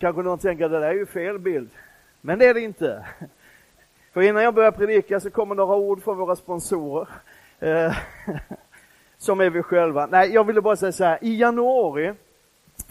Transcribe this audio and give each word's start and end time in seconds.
Kanske 0.00 0.22
någon 0.22 0.38
tänker 0.38 0.64
att 0.64 0.70
det 0.70 0.80
där 0.80 0.88
är 0.88 0.94
ju 0.94 1.06
fel 1.06 1.38
bild. 1.38 1.70
Men 2.20 2.38
det 2.38 2.46
är 2.46 2.54
det 2.54 2.60
inte. 2.60 3.06
För 4.12 4.22
innan 4.22 4.42
jag 4.42 4.54
börjar 4.54 4.70
predika 4.70 5.20
så 5.20 5.30
kommer 5.30 5.54
några 5.54 5.76
ord 5.76 6.02
från 6.02 6.16
våra 6.16 6.36
sponsorer. 6.36 7.08
Eh, 7.58 7.96
som 9.18 9.40
är 9.40 9.50
vi 9.50 9.62
själva. 9.62 10.06
Nej, 10.06 10.30
jag 10.32 10.44
ville 10.44 10.60
bara 10.60 10.76
säga 10.76 10.92
så 10.92 11.04
här. 11.04 11.18
I 11.22 11.40
januari, 11.40 12.14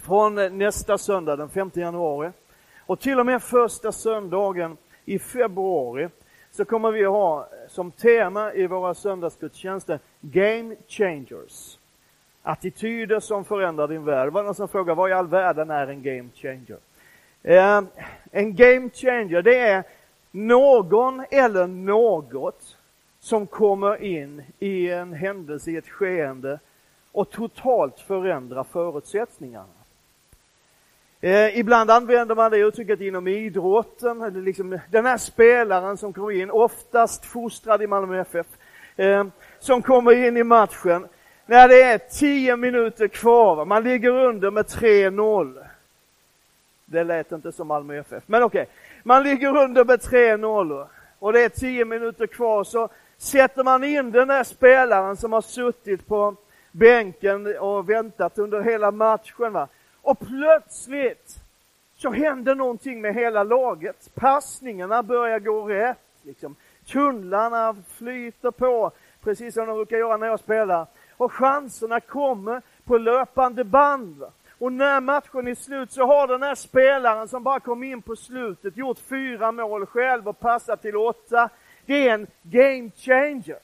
från 0.02 0.58
nästa 0.58 0.98
söndag 0.98 1.36
den 1.36 1.48
5 1.48 1.70
januari 1.74 2.30
och 2.78 3.00
till 3.00 3.20
och 3.20 3.26
med 3.26 3.42
första 3.42 3.92
söndagen 3.92 4.76
i 5.04 5.18
februari 5.18 6.08
så 6.50 6.64
kommer 6.64 6.90
vi 6.90 7.04
ha 7.04 7.48
som 7.68 7.90
tema 7.90 8.52
i 8.52 8.66
våra 8.66 8.94
söndagsgudstjänster 8.94 9.98
Game 10.20 10.76
Changers. 10.88 11.78
Attityder 12.42 13.20
som 13.20 13.44
förändrar 13.44 13.88
din 13.88 14.04
värld. 14.04 14.26
Det 14.26 14.30
var 14.30 14.42
någon 14.42 14.54
som 14.54 14.68
frågade 14.68 14.96
vad 14.96 15.10
i 15.10 15.12
all 15.12 15.28
världen 15.28 15.70
är 15.70 15.86
en 15.86 16.02
game 16.02 16.28
changer? 16.34 16.78
Eh, 17.48 17.82
en 18.30 18.54
game 18.54 18.90
changer 18.90 19.42
det 19.42 19.58
är 19.58 19.84
någon 20.30 21.24
eller 21.30 21.66
något 21.66 22.76
som 23.20 23.46
kommer 23.46 24.02
in 24.02 24.42
i 24.58 24.90
en 24.90 25.12
händelse, 25.12 25.70
i 25.70 25.76
ett 25.76 25.88
skeende 25.88 26.58
och 27.12 27.30
totalt 27.30 28.00
förändrar 28.00 28.64
förutsättningarna. 28.64 29.78
Eh, 31.20 31.58
ibland 31.58 31.90
använder 31.90 32.34
man 32.34 32.50
det 32.50 32.58
uttrycket 32.58 33.00
inom 33.00 33.28
idrotten, 33.28 34.22
eller 34.22 34.42
liksom, 34.42 34.78
den 34.90 35.06
här 35.06 35.18
spelaren 35.18 35.96
som 35.96 36.12
kommer 36.12 36.32
in, 36.32 36.50
oftast 36.50 37.24
fostrad 37.24 37.82
i 37.82 37.86
Malmö 37.86 38.20
FF, 38.20 38.46
eh, 38.96 39.26
som 39.58 39.82
kommer 39.82 40.26
in 40.26 40.36
i 40.36 40.44
matchen 40.44 41.06
när 41.46 41.68
det 41.68 41.82
är 41.82 41.98
10 41.98 42.56
minuter 42.56 43.08
kvar, 43.08 43.64
man 43.64 43.84
ligger 43.84 44.10
under 44.10 44.50
med 44.50 44.66
3-0. 44.66 45.67
Det 46.90 47.04
lät 47.04 47.32
inte 47.32 47.52
som 47.52 47.68
Malmö 47.68 47.96
FF, 47.96 48.24
men 48.26 48.42
okej. 48.42 48.62
Okay. 48.62 48.74
Man 49.02 49.22
ligger 49.22 49.56
under 49.56 49.84
med 49.84 50.00
3-0 50.00 50.86
och 51.18 51.32
det 51.32 51.40
är 51.40 51.48
tio 51.48 51.84
minuter 51.84 52.26
kvar 52.26 52.64
så 52.64 52.88
sätter 53.16 53.64
man 53.64 53.84
in 53.84 54.10
den 54.10 54.28
där 54.28 54.44
spelaren 54.44 55.16
som 55.16 55.32
har 55.32 55.40
suttit 55.40 56.06
på 56.06 56.36
bänken 56.72 57.58
och 57.58 57.90
väntat 57.90 58.38
under 58.38 58.60
hela 58.60 58.90
matchen. 58.90 59.52
Va? 59.52 59.68
Och 60.02 60.18
plötsligt 60.18 61.36
så 61.96 62.10
händer 62.10 62.54
någonting 62.54 63.00
med 63.00 63.14
hela 63.14 63.42
laget. 63.42 64.10
Passningarna 64.14 65.02
börjar 65.02 65.38
gå 65.38 65.68
rätt. 65.68 65.98
Liksom. 66.22 66.56
Tunnlarna 66.86 67.76
flyter 67.96 68.50
på, 68.50 68.90
precis 69.24 69.54
som 69.54 69.66
de 69.66 69.76
brukar 69.76 69.96
göra 69.96 70.16
när 70.16 70.26
jag 70.26 70.40
spelar. 70.40 70.86
Och 71.16 71.32
chanserna 71.32 72.00
kommer 72.00 72.62
på 72.84 72.98
löpande 72.98 73.64
band. 73.64 74.24
Och 74.58 74.72
när 74.72 75.00
matchen 75.00 75.48
är 75.48 75.54
slut 75.54 75.92
så 75.92 76.06
har 76.06 76.26
den 76.26 76.42
här 76.42 76.54
spelaren 76.54 77.28
som 77.28 77.42
bara 77.42 77.60
kom 77.60 77.82
in 77.82 78.02
på 78.02 78.16
slutet 78.16 78.76
gjort 78.76 78.98
fyra 78.98 79.52
mål 79.52 79.86
själv 79.86 80.28
och 80.28 80.40
passat 80.40 80.82
till 80.82 80.96
åtta. 80.96 81.50
Det 81.86 82.08
är 82.08 82.14
en 82.14 82.26
game 82.42 82.90
changer. 82.96 83.58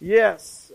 Yes. 0.00 0.72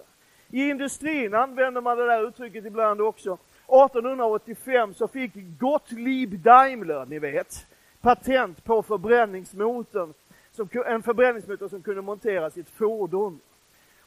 I 0.50 0.69
industrin 0.69 1.34
använder 1.34 1.81
man 1.81 1.97
det 1.97 2.06
där 2.06 2.28
uttrycket 2.28 2.66
ibland 2.66 3.02
också. 3.02 3.38
1885 3.67 4.94
så 4.94 5.08
fick 5.08 5.31
Gottlieb 5.36 6.39
Daimler, 6.39 7.06
ni 7.06 7.19
vet, 7.19 7.67
patent 8.02 8.64
på 8.64 8.84
förbränningsmotorn. 8.84 10.14
Som, 10.52 10.69
en 10.86 11.03
förbränningsmotor 11.03 11.69
som 11.69 11.81
kunde 11.81 12.02
monteras 12.02 12.58
i 12.58 12.59
ett 12.59 12.69
fordon. 12.69 13.39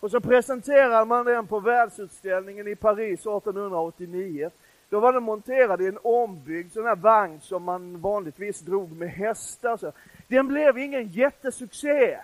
Och 0.01 0.11
så 0.11 0.21
presenterade 0.21 1.05
man 1.05 1.27
den 1.27 1.47
på 1.47 1.61
världsutställningen 1.61 2.69
i 2.69 2.77
Paris 2.77 3.21
1889. 3.21 4.51
Då 4.95 5.01
var 5.01 5.13
den 5.13 5.23
monterad 5.23 5.83
i 5.83 5.87
en 5.87 5.99
ombyggd 6.03 6.73
sån 6.73 6.87
här 6.87 6.97
vagn 6.97 7.41
som 7.41 7.63
man 7.63 8.01
vanligtvis 8.01 8.61
drog 8.61 8.93
med 8.93 9.11
hästar. 9.11 9.77
Så. 9.77 9.93
Den 10.29 10.49
blev 10.49 10.79
ingen 10.79 11.09
jättesuccé, 11.09 12.19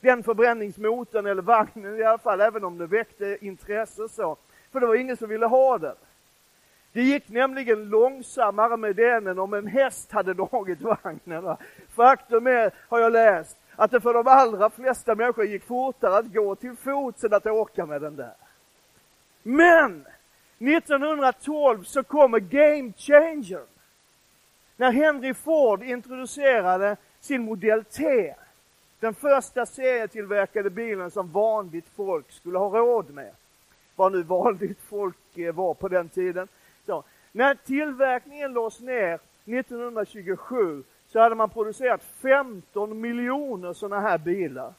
den 0.00 0.22
förbränningsmotorn 0.22 1.26
eller 1.26 1.42
vagnen 1.42 1.98
i 1.98 2.02
alla 2.02 2.18
fall, 2.18 2.40
även 2.40 2.64
om 2.64 2.78
det 2.78 2.86
väckte 2.86 3.38
intresse 3.40 4.08
så. 4.08 4.36
För 4.72 4.80
det 4.80 4.86
var 4.86 4.94
ingen 4.94 5.16
som 5.16 5.28
ville 5.28 5.46
ha 5.46 5.78
den. 5.78 5.94
Det 6.92 7.02
gick 7.02 7.28
nämligen 7.28 7.88
långsammare 7.88 8.76
med 8.76 8.96
den 8.96 9.26
än 9.26 9.38
om 9.38 9.54
en 9.54 9.66
häst 9.66 10.12
hade 10.12 10.34
dragit 10.34 10.80
vagnen. 10.80 11.56
Faktum 11.88 12.46
är, 12.46 12.72
har 12.88 13.00
jag 13.00 13.12
läst, 13.12 13.56
att 13.76 13.90
det 13.90 14.00
för 14.00 14.14
de 14.14 14.26
allra 14.26 14.70
flesta 14.70 15.14
människor 15.14 15.44
gick 15.44 15.64
fortare 15.64 16.16
att 16.16 16.32
gå 16.32 16.54
till 16.54 16.76
fots 16.76 17.24
än 17.24 17.34
att 17.34 17.46
åka 17.46 17.86
med 17.86 18.00
den 18.00 18.16
där. 18.16 18.34
Men 19.42 20.04
1912 20.62 21.84
så 21.84 22.02
kommer 22.02 22.38
Game 22.38 22.92
Changer. 22.96 23.62
När 24.76 24.92
Henry 24.92 25.34
Ford 25.34 25.82
introducerade 25.82 26.96
sin 27.20 27.42
modell 27.42 27.84
T. 27.84 28.34
Den 29.00 29.14
första 29.14 29.66
serietillverkade 29.66 30.70
bilen 30.70 31.10
som 31.10 31.32
vanligt 31.32 31.88
folk 31.96 32.32
skulle 32.32 32.58
ha 32.58 32.78
råd 32.78 33.10
med. 33.10 33.30
Vad 33.96 34.12
nu 34.12 34.22
vanligt 34.22 34.80
folk 34.80 35.38
eh, 35.38 35.54
var 35.54 35.74
på 35.74 35.88
den 35.88 36.08
tiden. 36.08 36.48
Så, 36.86 37.04
när 37.32 37.54
tillverkningen 37.54 38.52
lades 38.52 38.80
ner 38.80 39.18
1927 39.44 40.82
så 41.08 41.20
hade 41.20 41.34
man 41.34 41.50
producerat 41.50 42.02
15 42.22 43.00
miljoner 43.00 43.72
sådana 43.72 44.00
här 44.00 44.18
bilar. 44.18 44.72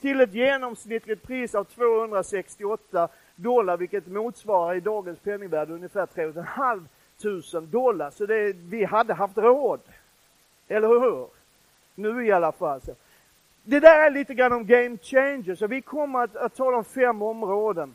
Till 0.00 0.20
ett 0.20 0.34
genomsnittligt 0.34 1.22
pris 1.22 1.54
av 1.54 1.64
268 1.64 3.08
dollar, 3.38 3.76
vilket 3.76 4.06
motsvarar 4.06 4.74
i 4.74 4.80
dagens 4.80 5.18
penningvärde 5.18 5.72
ungefär 5.72 6.06
3 6.06 6.32
500 6.32 7.60
dollar. 7.60 8.10
Så 8.10 8.26
det, 8.26 8.52
vi 8.52 8.84
hade 8.84 9.14
haft 9.14 9.38
råd. 9.38 9.80
Eller 10.68 10.88
hur? 10.88 11.28
Nu 11.94 12.26
i 12.26 12.32
alla 12.32 12.52
fall. 12.52 12.80
Så. 12.80 12.94
Det 13.62 13.80
där 13.80 14.06
är 14.06 14.10
lite 14.10 14.34
grann 14.34 14.52
om 14.52 14.66
game 14.66 14.98
changers. 15.02 15.62
Vi 15.62 15.80
kommer 15.80 16.18
att, 16.18 16.36
att 16.36 16.54
tala 16.54 16.76
om 16.76 16.84
fem 16.84 17.22
områden. 17.22 17.94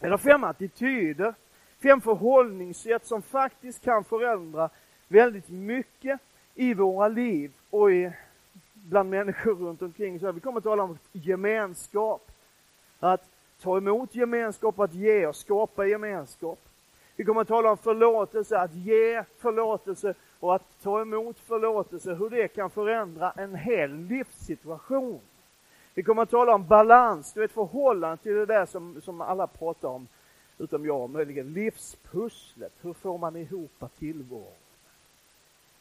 Eller 0.00 0.16
fem 0.16 0.44
attityder. 0.44 1.34
Fem 1.82 2.00
förhållningssätt 2.00 3.06
som 3.06 3.22
faktiskt 3.22 3.84
kan 3.84 4.04
förändra 4.04 4.70
väldigt 5.08 5.48
mycket 5.48 6.20
i 6.54 6.74
våra 6.74 7.08
liv 7.08 7.52
och 7.70 7.92
i, 7.92 8.12
bland 8.72 9.10
människor 9.10 9.54
runt 9.54 9.82
omkring. 9.82 10.20
Så 10.20 10.32
vi 10.32 10.40
kommer 10.40 10.58
att 10.58 10.64
tala 10.64 10.82
om 10.82 10.98
gemenskap. 11.12 12.30
Att 13.00 13.28
ta 13.64 13.76
emot 13.76 14.14
gemenskap, 14.14 14.78
att 14.78 14.94
ge 14.94 15.26
och 15.26 15.36
skapa 15.36 15.86
gemenskap. 15.86 16.58
Vi 17.16 17.24
kommer 17.24 17.40
att 17.40 17.48
tala 17.48 17.70
om 17.70 17.78
förlåtelse, 17.78 18.58
att 18.58 18.74
ge 18.74 19.24
förlåtelse 19.38 20.14
och 20.40 20.54
att 20.54 20.82
ta 20.82 21.00
emot 21.00 21.38
förlåtelse, 21.38 22.14
hur 22.14 22.30
det 22.30 22.48
kan 22.48 22.70
förändra 22.70 23.30
en 23.30 23.54
hel 23.54 23.94
livssituation. 23.94 25.20
Vi 25.94 26.02
kommer 26.02 26.22
att 26.22 26.30
tala 26.30 26.54
om 26.54 26.66
balans, 26.66 27.32
du 27.32 27.40
vet 27.40 27.52
förhållande 27.52 28.16
till 28.16 28.34
det 28.34 28.46
där 28.46 28.66
som, 28.66 29.00
som 29.00 29.20
alla 29.20 29.46
pratar 29.46 29.88
om, 29.88 30.06
utom 30.58 30.86
jag 30.86 31.10
möjligen, 31.10 31.52
livspusslet. 31.52 32.72
Hur 32.82 32.92
får 32.92 33.18
man 33.18 33.36
ihop 33.36 33.84
tillvaron? 33.98 34.44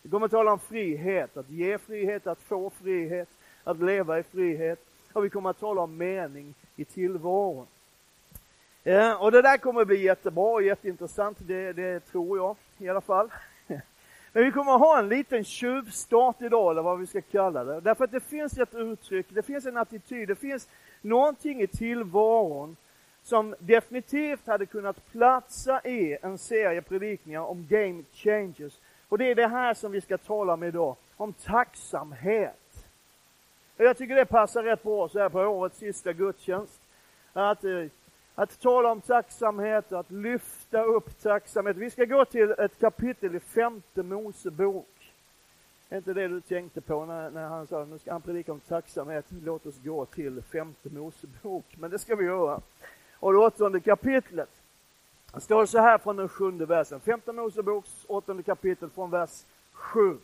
Vi 0.02 0.10
kommer 0.10 0.26
att 0.26 0.32
tala 0.32 0.52
om 0.52 0.60
frihet, 0.60 1.38
att 1.38 1.50
ge 1.50 1.78
frihet, 1.78 2.28
att 2.28 2.42
få 2.42 2.70
frihet, 2.70 3.30
att 3.64 3.80
leva 3.80 4.20
i 4.20 4.24
frihet. 4.24 4.80
Och 5.14 5.26
vi 5.26 5.30
kommer 5.30 5.50
att 5.50 5.60
tala 5.60 5.82
om 5.82 5.98
mening 5.98 6.54
i 6.76 6.86
tillvaron. 6.86 7.68
Och 9.20 9.32
det 9.32 9.42
där 9.42 9.58
kommer 9.58 9.82
att 9.82 9.88
bli 9.88 10.04
jättebra 10.04 10.52
och 10.52 10.64
jätteintressant, 10.64 11.38
det, 11.40 11.74
det 11.74 12.00
tror 12.00 12.38
jag 12.38 12.56
i 12.78 12.90
alla 12.90 13.02
fall. 13.02 13.32
Men 14.34 14.44
vi 14.44 14.52
kommer 14.52 14.74
att 14.74 14.80
ha 14.80 15.00
en 15.00 15.10
liten 15.10 15.44
tjuvstart 15.44 16.42
idag, 16.42 16.72
eller 16.72 16.82
vad 16.82 17.00
vi 17.00 17.08
ska 17.08 17.22
kalla 17.22 17.64
det. 17.64 17.80
Därför 17.80 18.04
att 18.04 18.12
det 18.12 18.20
finns 18.20 18.58
ett 18.58 18.76
uttryck, 18.76 19.26
det 19.30 19.44
finns 19.44 19.66
en 19.66 19.78
attityd, 19.78 20.28
det 20.28 20.36
finns 20.36 20.68
någonting 21.02 21.62
i 21.62 21.68
tillvaron 21.68 22.76
som 23.24 23.56
definitivt 23.60 24.48
hade 24.48 24.66
kunnat 24.66 25.12
platsa 25.12 25.82
i 25.84 26.18
en 26.22 26.38
serie 26.38 26.82
predikningar 26.82 27.42
om 27.42 27.68
game 27.70 28.04
changers. 28.14 28.74
Och 29.10 29.18
det 29.18 29.32
är 29.32 29.36
det 29.36 29.48
här 29.48 29.74
som 29.74 29.92
vi 29.92 30.02
ska 30.02 30.18
tala 30.18 30.54
om 30.54 30.64
idag, 30.64 30.96
om 31.18 31.34
tacksamhet. 31.34 32.86
Och 33.78 33.86
jag 33.86 33.98
tycker 33.98 34.16
det 34.16 34.26
passar 34.26 34.64
rätt 34.64 34.84
bra 34.84 35.10
så 35.10 35.20
här 35.20 35.30
på 35.30 35.40
årets 35.40 35.78
sista 35.78 36.14
gudstjänst. 36.14 36.82
Att 37.34 37.64
eh, 37.64 37.86
att 38.36 38.60
tala 38.60 38.92
om 38.92 39.02
tacksamhet 39.02 39.92
och 39.92 40.00
att 40.00 40.12
lyfta 40.12 40.84
upp 40.84 41.22
tacksamhet. 41.22 41.78
Vi 41.78 41.90
ska 41.90 42.06
gå 42.06 42.26
till 42.26 42.52
ett 42.52 42.80
kapitel 42.80 43.36
i 43.36 43.40
femte 43.40 44.04
Mosebok. 44.04 45.14
Är 45.90 45.98
inte 45.98 46.14
det 46.14 46.28
du 46.28 46.42
tänkte 46.42 46.82
på 46.82 47.06
när, 47.06 47.30
när 47.30 47.48
han 47.48 47.68
sa, 47.68 47.86
nu 47.86 48.00
ska 48.00 48.12
han 48.12 48.22
predika 48.22 48.52
om 48.52 48.60
tacksamhet, 48.60 49.26
låt 49.30 49.66
oss 49.66 49.84
gå 49.84 50.06
till 50.06 50.42
femte 50.42 50.90
Mosebok. 50.90 51.66
Men 51.78 51.92
det 51.92 52.00
ska 52.00 52.16
vi 52.16 52.26
göra. 52.26 52.62
Och 53.20 53.34
det 53.34 53.40
åttonde 53.40 53.80
kapitlet. 53.80 54.50
Det 55.34 55.42
står 55.42 55.66
så 55.66 55.80
här 55.80 55.98
från 55.98 56.16
den 56.16 56.30
sjunde 56.30 56.66
versen. 56.66 57.00
Femte 57.00 57.32
Moseboks 57.32 58.06
åttonde 58.08 58.44
kapitel 58.44 58.90
från 58.90 59.12
vers 59.12 59.44
sju. 59.74 60.18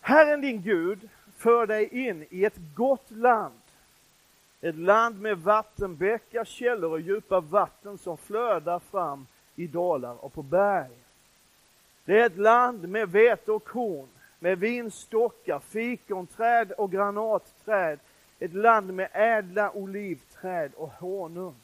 Herren 0.00 0.40
din 0.40 0.62
Gud 0.62 1.08
för 1.36 1.66
dig 1.66 2.06
in 2.06 2.26
i 2.30 2.44
ett 2.44 2.58
gott 2.74 3.10
land 3.10 3.61
ett 4.62 4.76
land 4.78 5.20
med 5.20 5.38
vattenbäckar, 5.38 6.44
källor 6.44 6.90
och 6.90 7.00
djupa 7.00 7.40
vatten 7.40 7.98
som 7.98 8.16
flödar 8.16 8.78
fram 8.78 9.26
i 9.56 9.66
dalar 9.66 10.24
och 10.24 10.32
på 10.32 10.42
berg. 10.42 10.90
Det 12.04 12.20
är 12.20 12.26
ett 12.26 12.38
land 12.38 12.88
med 12.88 13.08
vete 13.08 13.52
och 13.52 13.64
korn, 13.64 14.08
med 14.38 14.58
vinstockar, 14.58 15.58
fikonträd 15.58 16.72
och 16.72 16.92
granatträd. 16.92 17.98
Ett 18.38 18.54
land 18.54 18.94
med 18.94 19.08
ädla 19.12 19.70
olivträd 19.70 20.72
och 20.74 20.90
honung. 20.90 21.54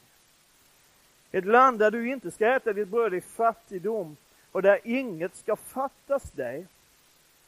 Ett 1.31 1.45
land 1.45 1.79
där 1.79 1.91
du 1.91 2.09
inte 2.09 2.31
ska 2.31 2.47
äta 2.47 2.73
ditt 2.73 2.87
bröd 2.87 3.13
i 3.13 3.21
fattigdom 3.21 4.17
och 4.51 4.61
där 4.61 4.79
inget 4.83 5.35
ska 5.35 5.55
fattas 5.55 6.31
dig. 6.31 6.65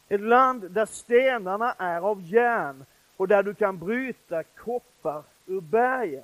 Ett 0.10 0.22
land 0.22 0.72
där 0.72 0.86
stenarna 0.86 1.74
är 1.78 2.00
av 2.02 2.22
järn 2.22 2.86
och 3.18 3.28
där 3.28 3.44
du 3.44 3.54
kan 3.54 3.80
bryta 3.80 4.44
koppar 4.44 5.24
ur 5.52 5.62
bergen. 5.62 6.24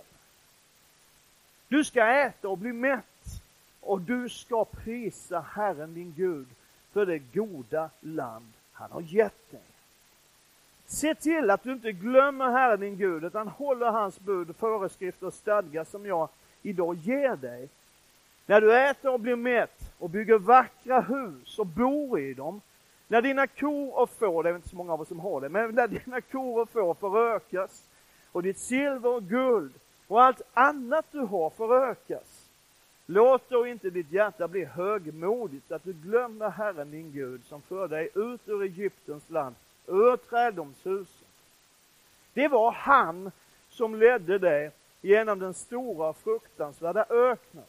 Du 1.67 1.83
ska 1.83 2.07
äta 2.07 2.49
och 2.49 2.57
bli 2.57 2.73
mätt 2.73 3.41
och 3.81 4.01
du 4.01 4.29
ska 4.29 4.65
prisa 4.65 5.39
Herren 5.39 5.93
din 5.93 6.13
Gud 6.17 6.47
för 6.91 7.05
det 7.05 7.19
goda 7.19 7.89
land 7.99 8.53
han 8.71 8.91
har 8.91 9.01
gett 9.01 9.51
dig. 9.51 9.61
Se 10.85 11.15
till 11.15 11.51
att 11.51 11.63
du 11.63 11.71
inte 11.71 11.91
glömmer 11.91 12.49
Herren 12.49 12.79
din 12.79 12.97
Gud, 12.97 13.23
utan 13.23 13.47
håller 13.47 13.91
hans 13.91 14.19
bud, 14.19 14.55
föreskrifter 14.55 15.27
och 15.27 15.33
stadgar 15.33 15.83
som 15.83 16.05
jag 16.05 16.29
idag 16.61 16.95
ger 16.95 17.35
dig. 17.35 17.69
När 18.45 18.61
du 18.61 18.77
äter 18.77 19.13
och 19.13 19.19
blir 19.19 19.35
mätt 19.35 19.91
och 19.99 20.09
bygger 20.09 20.37
vackra 20.37 21.01
hus 21.01 21.59
och 21.59 21.65
bor 21.65 22.19
i 22.19 22.33
dem, 22.33 22.61
när 23.07 23.21
dina 23.21 23.47
kor 23.47 23.99
och 23.99 24.09
får, 24.09 24.43
det 24.43 24.49
är 24.49 24.55
inte 24.55 24.69
så 24.69 24.75
många 24.75 24.93
av 24.93 25.01
oss 25.01 25.07
som 25.07 25.19
har 25.19 25.41
det, 25.41 25.49
men 25.49 25.75
när 25.75 25.87
dina 25.87 26.21
kor 26.21 26.61
och 26.61 26.69
får 26.69 26.93
förökas 26.93 27.83
och 28.31 28.43
ditt 28.43 28.59
silver 28.59 29.09
och 29.09 29.23
guld 29.23 29.73
och 30.07 30.23
allt 30.23 30.41
annat 30.53 31.05
du 31.11 31.19
har 31.19 31.49
förökas. 31.49 32.47
Låt 33.05 33.49
då 33.49 33.67
inte 33.67 33.89
ditt 33.89 34.11
hjärta 34.11 34.47
bli 34.47 34.65
högmodigt 34.65 35.71
att 35.71 35.83
du 35.83 35.93
glömmer 35.93 36.49
Herren 36.49 36.91
din 36.91 37.11
Gud 37.11 37.45
som 37.45 37.61
för 37.61 37.87
dig 37.87 38.09
ut 38.15 38.41
ur 38.45 38.61
Egyptens 38.61 39.29
land, 39.29 39.55
ur 39.87 40.17
träddomshusen. 40.17 41.27
Det 42.33 42.47
var 42.47 42.71
han 42.71 43.31
som 43.69 43.95
ledde 43.95 44.37
dig 44.37 44.71
genom 45.01 45.39
den 45.39 45.53
stora 45.53 46.13
fruktansvärda 46.13 47.05
öknen, 47.09 47.63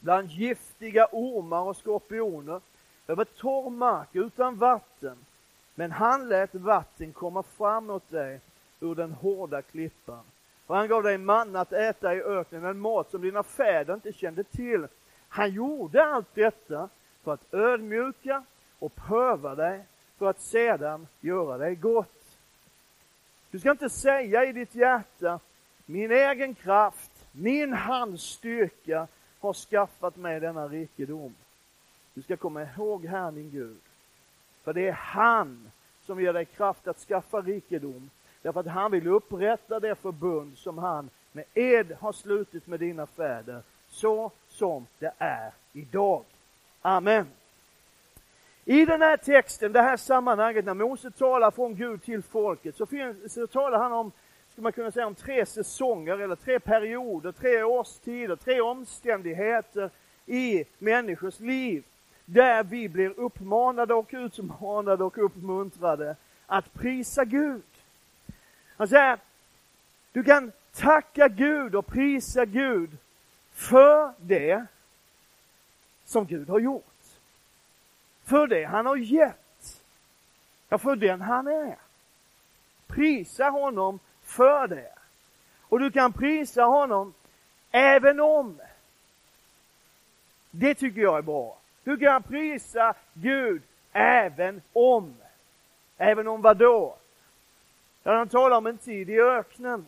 bland 0.00 0.28
giftiga 0.28 1.08
ormar 1.12 1.60
och 1.60 1.76
skorpioner, 1.76 2.60
över 3.06 3.24
torr 3.24 3.70
mark 3.70 4.08
utan 4.12 4.56
vatten. 4.56 5.16
Men 5.74 5.92
han 5.92 6.28
lät 6.28 6.54
vatten 6.54 7.12
komma 7.12 7.42
fram 7.42 7.90
åt 7.90 8.10
dig 8.10 8.40
ur 8.82 8.94
den 8.94 9.12
hårda 9.12 9.62
klippan. 9.62 10.24
Och 10.66 10.76
han 10.76 10.88
gav 10.88 11.02
dig 11.02 11.18
manna 11.18 11.60
att 11.60 11.72
äta 11.72 12.14
i 12.14 12.22
öknen, 12.22 12.64
en 12.64 12.80
mat 12.80 13.10
som 13.10 13.22
dina 13.22 13.42
fäder 13.42 13.94
inte 13.94 14.12
kände 14.12 14.44
till. 14.44 14.86
Han 15.28 15.50
gjorde 15.50 16.04
allt 16.04 16.34
detta 16.34 16.88
för 17.24 17.32
att 17.32 17.54
ödmjuka 17.54 18.44
och 18.78 18.94
pröva 18.94 19.54
dig, 19.54 19.84
för 20.18 20.30
att 20.30 20.40
sedan 20.40 21.06
göra 21.20 21.58
dig 21.58 21.74
gott. 21.74 22.38
Du 23.50 23.58
ska 23.58 23.70
inte 23.70 23.90
säga 23.90 24.44
i 24.44 24.52
ditt 24.52 24.74
hjärta, 24.74 25.40
min 25.86 26.12
egen 26.12 26.54
kraft, 26.54 27.26
min 27.32 27.72
hands 27.72 28.22
styrka 28.22 29.08
har 29.40 29.52
skaffat 29.52 30.16
mig 30.16 30.40
denna 30.40 30.68
rikedom. 30.68 31.34
Du 32.14 32.22
ska 32.22 32.36
komma 32.36 32.62
ihåg 32.62 33.04
Herren 33.04 33.34
din 33.34 33.50
Gud. 33.50 33.80
För 34.62 34.72
det 34.72 34.88
är 34.88 34.92
han 34.92 35.70
som 36.02 36.20
ger 36.20 36.32
dig 36.32 36.44
kraft 36.44 36.88
att 36.88 36.98
skaffa 36.98 37.40
rikedom. 37.40 38.10
Därför 38.42 38.60
att 38.60 38.66
han 38.66 38.90
vill 38.90 39.06
upprätta 39.06 39.80
det 39.80 39.94
förbund 39.94 40.58
som 40.58 40.78
han 40.78 41.10
med 41.32 41.44
ed 41.54 41.96
har 42.00 42.12
slutit 42.12 42.66
med 42.66 42.80
dina 42.80 43.06
fäder, 43.06 43.62
så 43.88 44.30
som 44.48 44.86
det 44.98 45.12
är 45.18 45.52
idag. 45.72 46.24
Amen. 46.82 47.26
I 48.64 48.84
den 48.84 49.02
här 49.02 49.16
texten, 49.16 49.72
det 49.72 49.82
här 49.82 49.96
sammanhanget, 49.96 50.64
när 50.64 50.74
Mose 50.74 51.10
talar 51.10 51.50
från 51.50 51.74
Gud 51.74 52.02
till 52.02 52.22
folket, 52.22 52.76
så, 52.76 52.86
finns, 52.86 53.32
så 53.32 53.46
talar 53.46 53.78
han 53.78 53.92
om, 53.92 54.12
skulle 54.50 54.62
man 54.62 54.72
kunna 54.72 54.90
säga, 54.90 55.06
om 55.06 55.14
tre 55.14 55.46
säsonger 55.46 56.18
eller 56.18 56.36
tre 56.36 56.60
perioder, 56.60 57.32
tre 57.32 57.62
årstider, 57.62 58.36
tre 58.36 58.60
omständigheter 58.60 59.90
i 60.26 60.64
människors 60.78 61.40
liv 61.40 61.84
där 62.24 62.64
vi 62.64 62.88
blir 62.88 63.20
uppmanade 63.20 63.94
och 63.94 64.10
utmanade 64.12 65.04
och 65.04 65.24
uppmuntrade 65.24 66.16
att 66.46 66.74
prisa 66.74 67.24
Gud. 67.24 67.62
Han 68.76 68.88
säger, 68.88 69.18
du 70.12 70.24
kan 70.24 70.52
tacka 70.74 71.28
Gud 71.28 71.74
och 71.74 71.86
prisa 71.86 72.44
Gud 72.44 72.90
för 73.52 74.12
det 74.18 74.66
som 76.04 76.26
Gud 76.26 76.48
har 76.48 76.58
gjort. 76.58 76.84
För 78.24 78.46
det 78.46 78.64
han 78.64 78.86
har 78.86 78.96
gett. 78.96 79.82
Ja, 80.68 80.78
för 80.78 80.96
den 80.96 81.20
han 81.20 81.46
är. 81.46 81.76
Prisa 82.86 83.48
honom 83.48 83.98
för 84.22 84.68
det. 84.68 84.92
Och 85.60 85.80
du 85.80 85.90
kan 85.90 86.12
prisa 86.12 86.62
honom 86.62 87.14
även 87.70 88.20
om. 88.20 88.60
Det 90.50 90.74
tycker 90.74 91.00
jag 91.00 91.18
är 91.18 91.22
bra. 91.22 91.58
Du 91.84 91.96
kan 91.96 92.22
prisa 92.22 92.94
Gud 93.14 93.62
även 93.92 94.62
om. 94.72 95.16
Även 95.98 96.28
om 96.28 96.42
vad 96.42 96.56
då? 96.56 96.96
Där 98.02 98.14
han 98.14 98.28
talar 98.28 98.56
om 98.56 98.66
en 98.66 98.78
tid 98.78 99.10
i 99.10 99.20
öknen. 99.20 99.86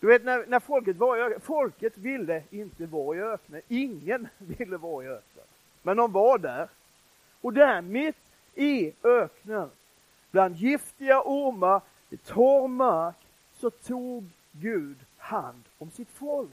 Du 0.00 0.06
vet 0.06 0.24
när, 0.24 0.46
när 0.46 0.60
folket 0.60 0.96
var 0.96 1.16
i 1.16 1.20
öknen, 1.20 1.40
folket 1.40 1.98
ville 1.98 2.42
inte 2.50 2.86
vara 2.86 3.16
i 3.16 3.20
öknen. 3.20 3.62
Ingen 3.68 4.28
ville 4.38 4.76
vara 4.76 5.04
i 5.04 5.08
öknen. 5.08 5.44
Men 5.82 5.96
de 5.96 6.12
var 6.12 6.38
där. 6.38 6.68
Och 7.40 7.52
där 7.52 7.80
mitt 7.80 8.16
i 8.54 8.92
öknen, 9.02 9.70
bland 10.30 10.56
giftiga 10.56 11.22
ormar, 11.24 11.80
i 12.10 12.16
torr 12.16 12.68
mark, 12.68 13.16
så 13.60 13.70
tog 13.70 14.24
Gud 14.52 14.96
hand 15.18 15.62
om 15.78 15.90
sitt 15.90 16.10
folk. 16.10 16.50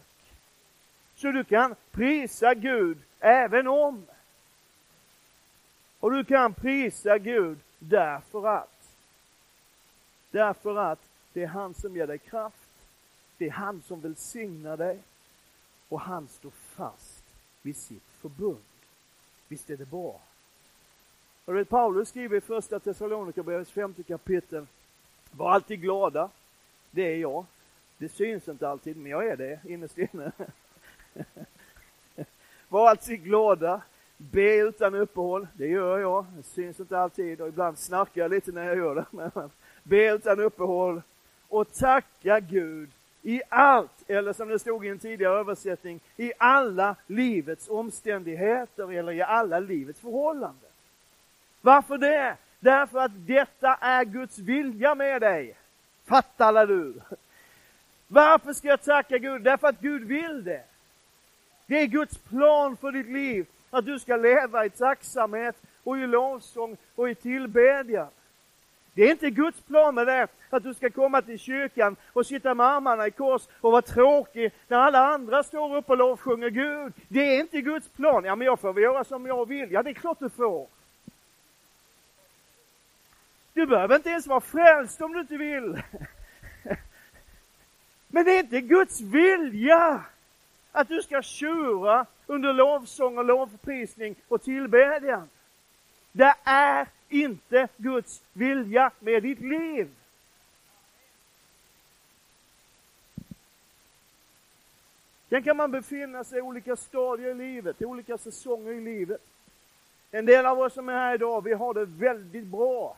Så 1.16 1.32
du 1.32 1.44
kan 1.44 1.76
prisa 1.92 2.54
Gud 2.54 2.98
även 3.20 3.68
om. 3.68 4.06
Och 6.00 6.12
du 6.12 6.24
kan 6.24 6.54
prisa 6.54 7.18
Gud 7.18 7.60
därför 7.80 8.48
att. 8.48 8.73
Därför 10.34 10.76
att 10.78 11.00
det 11.34 11.44
är 11.44 11.48
han 11.48 11.74
som 11.74 11.96
ger 11.96 12.08
dig 12.08 12.18
kraft. 12.18 12.70
Det 13.38 13.48
är 13.48 13.52
han 13.52 13.82
som 13.82 14.02
välsignar 14.02 14.78
dig. 14.78 15.00
Och 15.90 16.00
han 16.00 16.28
står 16.28 16.50
fast 16.50 17.24
vid 17.62 17.78
sitt 17.78 18.04
förbund. 18.22 18.58
Visst 19.48 19.70
är 19.70 19.78
det 19.78 19.90
bra? 19.90 20.20
Och 21.46 21.56
vet, 21.56 21.70
Paulus 21.70 22.10
skriver 22.10 22.38
i 22.38 22.42
första 22.42 22.80
Thessalonikerbrevets 22.80 23.72
femte 23.72 24.04
kapitel. 24.04 24.66
Var 25.32 25.52
alltid 25.52 25.82
glada. 25.82 26.30
Det 26.92 27.14
är 27.14 27.18
jag. 27.18 27.46
Det 27.98 28.10
syns 28.10 28.48
inte 28.48 28.70
alltid, 28.70 28.98
men 28.98 29.12
jag 29.12 29.28
är 29.28 29.38
det 29.38 29.60
innerst 29.66 29.98
inne. 29.98 30.32
Var 32.70 32.90
alltid 32.90 33.24
glada. 33.24 33.82
Be 34.18 34.56
utan 34.56 34.96
uppehåll, 34.96 35.48
det 35.54 35.68
gör 35.68 36.00
jag. 36.00 36.26
Det 36.38 36.44
syns 36.44 36.80
inte 36.80 37.00
alltid 37.00 37.42
och 37.42 37.48
ibland 37.48 37.80
snarkar 37.80 38.22
jag 38.22 38.32
lite 38.32 38.52
när 38.52 38.64
jag 38.64 38.78
gör 38.78 38.96
det. 38.96 39.06
Men 39.12 39.32
be 39.84 40.14
utan 40.14 40.40
uppehåll 40.40 41.02
och 41.50 41.74
tacka 41.74 42.40
Gud 42.40 42.90
i 43.22 43.42
allt, 43.50 44.04
eller 44.08 44.34
som 44.34 44.50
det 44.50 44.60
stod 44.60 44.86
i 44.86 44.90
en 44.90 45.00
tidigare 45.00 45.40
översättning, 45.40 46.00
i 46.18 46.34
alla 46.38 46.96
livets 47.08 47.70
omständigheter 47.70 48.94
eller 48.94 49.12
i 49.12 49.22
alla 49.22 49.60
livets 49.60 50.00
förhållanden. 50.00 50.70
Varför 51.62 51.98
det? 51.98 52.38
Därför 52.60 53.00
att 53.00 53.12
detta 53.28 53.76
är 53.76 54.06
Guds 54.06 54.38
vilja 54.38 54.96
med 54.96 55.22
dig. 55.22 55.56
Fattar 56.06 56.68
du? 56.68 56.94
Varför 58.08 58.54
ska 58.54 58.68
jag 58.68 58.84
tacka 58.84 59.18
Gud? 59.18 59.42
Därför 59.42 59.68
att 59.68 59.80
Gud 59.80 60.04
vill 60.04 60.44
det. 60.44 60.64
Det 61.66 61.80
är 61.80 61.86
Guds 61.86 62.18
plan 62.18 62.78
för 62.78 62.92
ditt 62.92 63.08
liv. 63.08 63.46
Att 63.70 63.86
du 63.86 64.00
ska 64.00 64.16
leva 64.16 64.66
i 64.66 64.70
tacksamhet 64.70 65.56
och 65.84 65.98
i 65.98 66.08
lovsång 66.08 66.78
och 66.96 67.10
i 67.10 67.16
tillbedjan. 67.16 68.08
Det 68.94 69.04
är 69.04 69.12
inte 69.12 69.30
Guds 69.30 69.62
plan 69.62 69.96
med 69.96 70.08
det, 70.08 70.28
att 70.50 70.64
du 70.64 70.74
ska 70.74 70.90
komma 70.90 71.22
till 71.22 71.40
kyrkan 71.40 71.96
och 72.14 72.26
sitta 72.26 72.54
med 72.54 72.66
armarna 72.66 73.08
i 73.08 73.12
kors 73.12 73.42
och 73.62 73.72
vara 73.72 73.82
tråkig 73.82 74.52
när 74.68 74.78
alla 74.78 75.00
andra 75.00 75.44
står 75.44 75.76
upp 75.76 75.90
och 75.90 75.98
lovsjunger 75.98 76.50
Gud. 76.50 76.94
Det 77.08 77.36
är 77.36 77.40
inte 77.40 77.62
Guds 77.62 77.90
plan. 77.90 78.24
Ja, 78.24 78.36
men 78.36 78.46
jag 78.46 78.60
får 78.60 78.74
väl 78.74 78.84
göra 78.84 79.04
som 79.04 79.26
jag 79.26 79.48
vill. 79.48 79.72
Ja, 79.72 79.84
det 79.84 79.90
är 79.90 79.94
klart 79.94 80.20
du 80.20 80.30
får. 80.30 80.68
Du 83.54 83.66
behöver 83.66 83.96
inte 83.96 84.10
ens 84.10 84.28
vara 84.28 84.42
frälst 84.42 85.02
om 85.02 85.14
du 85.14 85.20
inte 85.20 85.38
vill. 85.38 85.82
Men 88.08 88.26
det 88.26 88.32
är 88.32 88.40
inte 88.40 88.62
Guds 88.62 89.02
vilja 89.02 90.04
att 90.72 90.88
du 90.88 91.02
ska 91.02 91.22
tjura 91.22 92.06
under 92.28 92.54
lovsång 92.54 93.18
och 93.18 93.26
lovprisning 93.26 94.16
och 94.28 94.44
tillbedjan. 94.44 95.30
Det 96.12 96.36
är 96.44 96.88
inte 97.14 97.68
Guds 97.78 98.22
vilja 98.34 98.92
med 99.00 99.24
ditt 99.24 99.40
liv. 99.40 99.90
Sen 105.30 105.44
kan 105.44 105.58
man 105.58 105.72
befinna 105.72 106.24
sig 106.24 106.38
i 106.38 106.42
olika 106.42 106.76
stadier 106.76 107.32
i 107.32 107.34
livet, 107.34 107.82
i 107.82 107.86
olika 107.86 108.18
säsonger 108.18 108.72
i 108.72 108.82
livet. 108.82 109.22
En 110.12 110.26
del 110.26 110.46
av 110.46 110.60
oss 110.60 110.74
som 110.74 110.90
är 110.90 110.94
här 110.94 111.16
idag, 111.16 111.44
vi 111.44 111.54
har 111.54 111.74
det 111.74 111.86
väldigt 111.86 112.46
bra. 112.46 112.98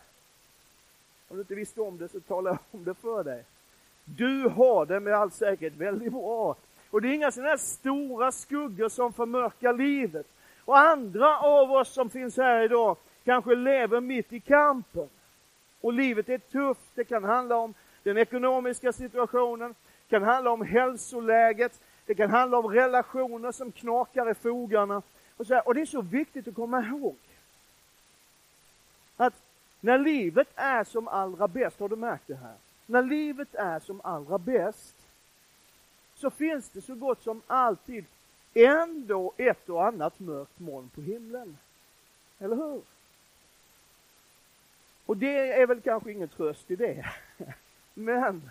Om 1.27 1.37
du 1.37 1.41
inte 1.41 1.55
visste 1.55 1.81
om 1.81 1.97
det 1.97 2.09
så 2.09 2.19
talar 2.19 2.51
jag 2.51 2.59
om 2.71 2.83
det 2.83 2.93
för 2.93 3.23
dig. 3.23 3.43
Du 4.05 4.49
har 4.49 4.85
det 4.85 4.99
med 4.99 5.13
all 5.13 5.31
säkerhet 5.31 5.73
väldigt 5.73 6.11
bra. 6.11 6.55
Och 6.89 7.01
det 7.01 7.07
är 7.07 7.13
inga 7.13 7.31
sådana 7.31 7.49
här 7.49 7.57
stora 7.57 8.31
skuggor 8.31 8.89
som 8.89 9.13
förmörkar 9.13 9.73
livet. 9.73 10.27
Och 10.65 10.77
andra 10.77 11.39
av 11.39 11.71
oss 11.71 11.93
som 11.93 12.09
finns 12.09 12.37
här 12.37 12.63
idag 12.63 12.97
kanske 13.25 13.55
lever 13.55 14.01
mitt 14.01 14.33
i 14.33 14.39
kampen. 14.39 15.09
Och 15.81 15.93
livet 15.93 16.29
är 16.29 16.37
tufft. 16.37 16.91
Det 16.95 17.03
kan 17.03 17.23
handla 17.23 17.55
om 17.55 17.73
den 18.03 18.17
ekonomiska 18.17 18.93
situationen, 18.93 19.75
det 20.07 20.09
kan 20.09 20.23
handla 20.23 20.51
om 20.51 20.61
hälsoläget, 20.61 21.79
det 22.05 22.15
kan 22.15 22.29
handla 22.29 22.57
om 22.57 22.67
relationer 22.67 23.51
som 23.51 23.71
knakar 23.71 24.31
i 24.31 24.33
fogarna. 24.33 25.01
Och, 25.37 25.47
så 25.47 25.53
här. 25.53 25.67
och 25.67 25.75
det 25.75 25.81
är 25.81 25.85
så 25.85 26.01
viktigt 26.01 26.47
att 26.47 26.55
komma 26.55 26.85
ihåg 26.85 27.15
att 29.17 29.33
när 29.81 29.97
livet 29.97 30.47
är 30.55 30.83
som 30.83 31.07
allra 31.07 31.47
bäst, 31.47 31.79
har 31.79 31.89
du 31.89 31.95
märkt 31.95 32.27
det 32.27 32.35
här? 32.35 32.55
När 32.85 33.03
livet 33.03 33.55
är 33.55 33.79
som 33.79 34.01
allra 34.03 34.37
bäst 34.37 34.95
så 36.15 36.29
finns 36.29 36.69
det 36.69 36.81
så 36.81 36.95
gott 36.95 37.23
som 37.23 37.41
alltid 37.47 38.05
ändå 38.53 39.33
ett 39.37 39.69
och 39.69 39.85
annat 39.85 40.19
mörkt 40.19 40.59
moln 40.59 40.89
på 40.89 41.01
himlen. 41.01 41.57
Eller 42.39 42.55
hur? 42.55 42.81
Och 45.05 45.17
det 45.17 45.51
är 45.51 45.67
väl 45.67 45.81
kanske 45.81 46.11
ingen 46.11 46.27
tröst 46.27 46.71
i 46.71 46.75
det. 46.75 47.05
Men 47.93 48.49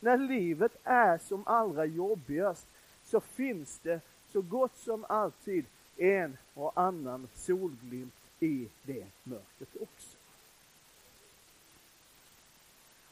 när 0.00 0.18
livet 0.18 0.72
är 0.84 1.18
som 1.18 1.42
allra 1.46 1.84
jobbigast 1.84 2.66
så 3.02 3.20
finns 3.20 3.78
det 3.78 4.00
så 4.32 4.42
gott 4.42 4.76
som 4.76 5.04
alltid 5.08 5.64
en 5.96 6.36
och 6.54 6.80
annan 6.80 7.28
solglimt 7.34 8.14
i 8.40 8.68
det 8.82 9.06
mörkret 9.24 9.76
också. 9.80 10.16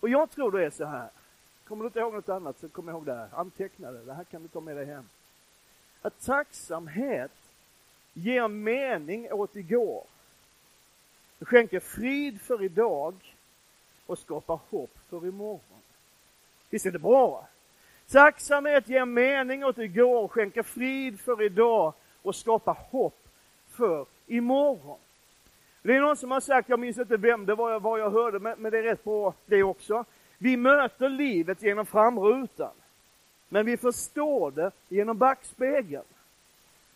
Och 0.01 0.09
jag 0.09 0.31
tror 0.31 0.53
det 0.53 0.67
är 0.67 0.71
så 0.71 0.85
här. 0.85 1.09
Kommer 1.65 1.85
du 1.85 1.87
inte 1.87 1.99
ihåg 1.99 2.15
något 2.15 2.29
annat 2.29 2.59
så 2.59 2.69
kom 2.69 2.89
ihåg 2.89 3.07
det 3.07 3.15
här. 3.15 3.29
Anteckna 3.33 3.93
det. 3.93 4.05
Det 4.05 4.15
här 4.15 4.25
kan 4.25 4.43
du 4.43 4.49
ta 4.49 4.61
med 4.61 4.77
dig 4.77 4.85
hem. 4.85 5.09
Att 6.03 6.21
tacksamhet 6.25 7.33
ger 8.13 8.49
mening 8.49 9.33
åt 9.33 9.57
igår. 9.57 10.05
Du 11.39 11.45
skänker 11.45 11.81
frid 11.81 12.41
för 12.41 12.63
idag 12.63 13.15
och 14.07 14.19
skapar 14.19 14.61
hopp 14.71 14.99
för 15.11 15.27
imorgon. 15.27 15.83
Visst 16.71 16.87
är 16.87 16.91
det 16.91 16.99
bra? 16.99 17.49
Tacksamhet 18.11 18.89
ger 18.89 19.05
mening 19.05 19.65
åt 19.65 19.79
igår, 19.79 20.29
skänker 20.29 20.63
frid 20.63 21.21
för 21.21 21.43
idag 21.43 21.93
och 22.23 22.35
skapar 22.35 22.77
hopp 22.91 23.29
för 23.71 24.07
imorgon. 24.27 24.99
Det 25.83 25.97
är 25.97 26.01
någon 26.01 26.17
som 26.17 26.31
har 26.31 26.41
sagt, 26.41 26.69
jag 26.69 26.81
minns 26.81 26.99
inte 26.99 27.17
vem 27.17 27.47
det 27.47 27.55
var, 27.55 27.81
vad 27.81 28.01
jag 28.01 28.11
hörde, 28.11 28.39
men 28.39 28.73
det 28.73 28.79
är 28.79 28.83
rätt 28.83 29.05
bra 29.05 29.35
det 29.47 29.63
också. 29.63 30.05
Vi 30.39 30.57
möter 30.57 31.09
livet 31.09 31.63
genom 31.63 31.87
framrutan, 31.87 32.73
men 33.49 33.67
vi 33.67 33.77
förstår 33.77 34.51
det 34.51 34.71
genom 34.89 35.19
backspegeln. 35.19 36.05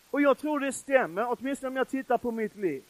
Och 0.09 0.21
jag 0.21 0.37
tror 0.37 0.59
det 0.59 0.73
stämmer, 0.73 1.25
åtminstone 1.29 1.67
om 1.67 1.75
jag 1.75 1.89
tittar 1.89 2.17
på 2.17 2.31
mitt 2.31 2.55
liv. 2.55 2.83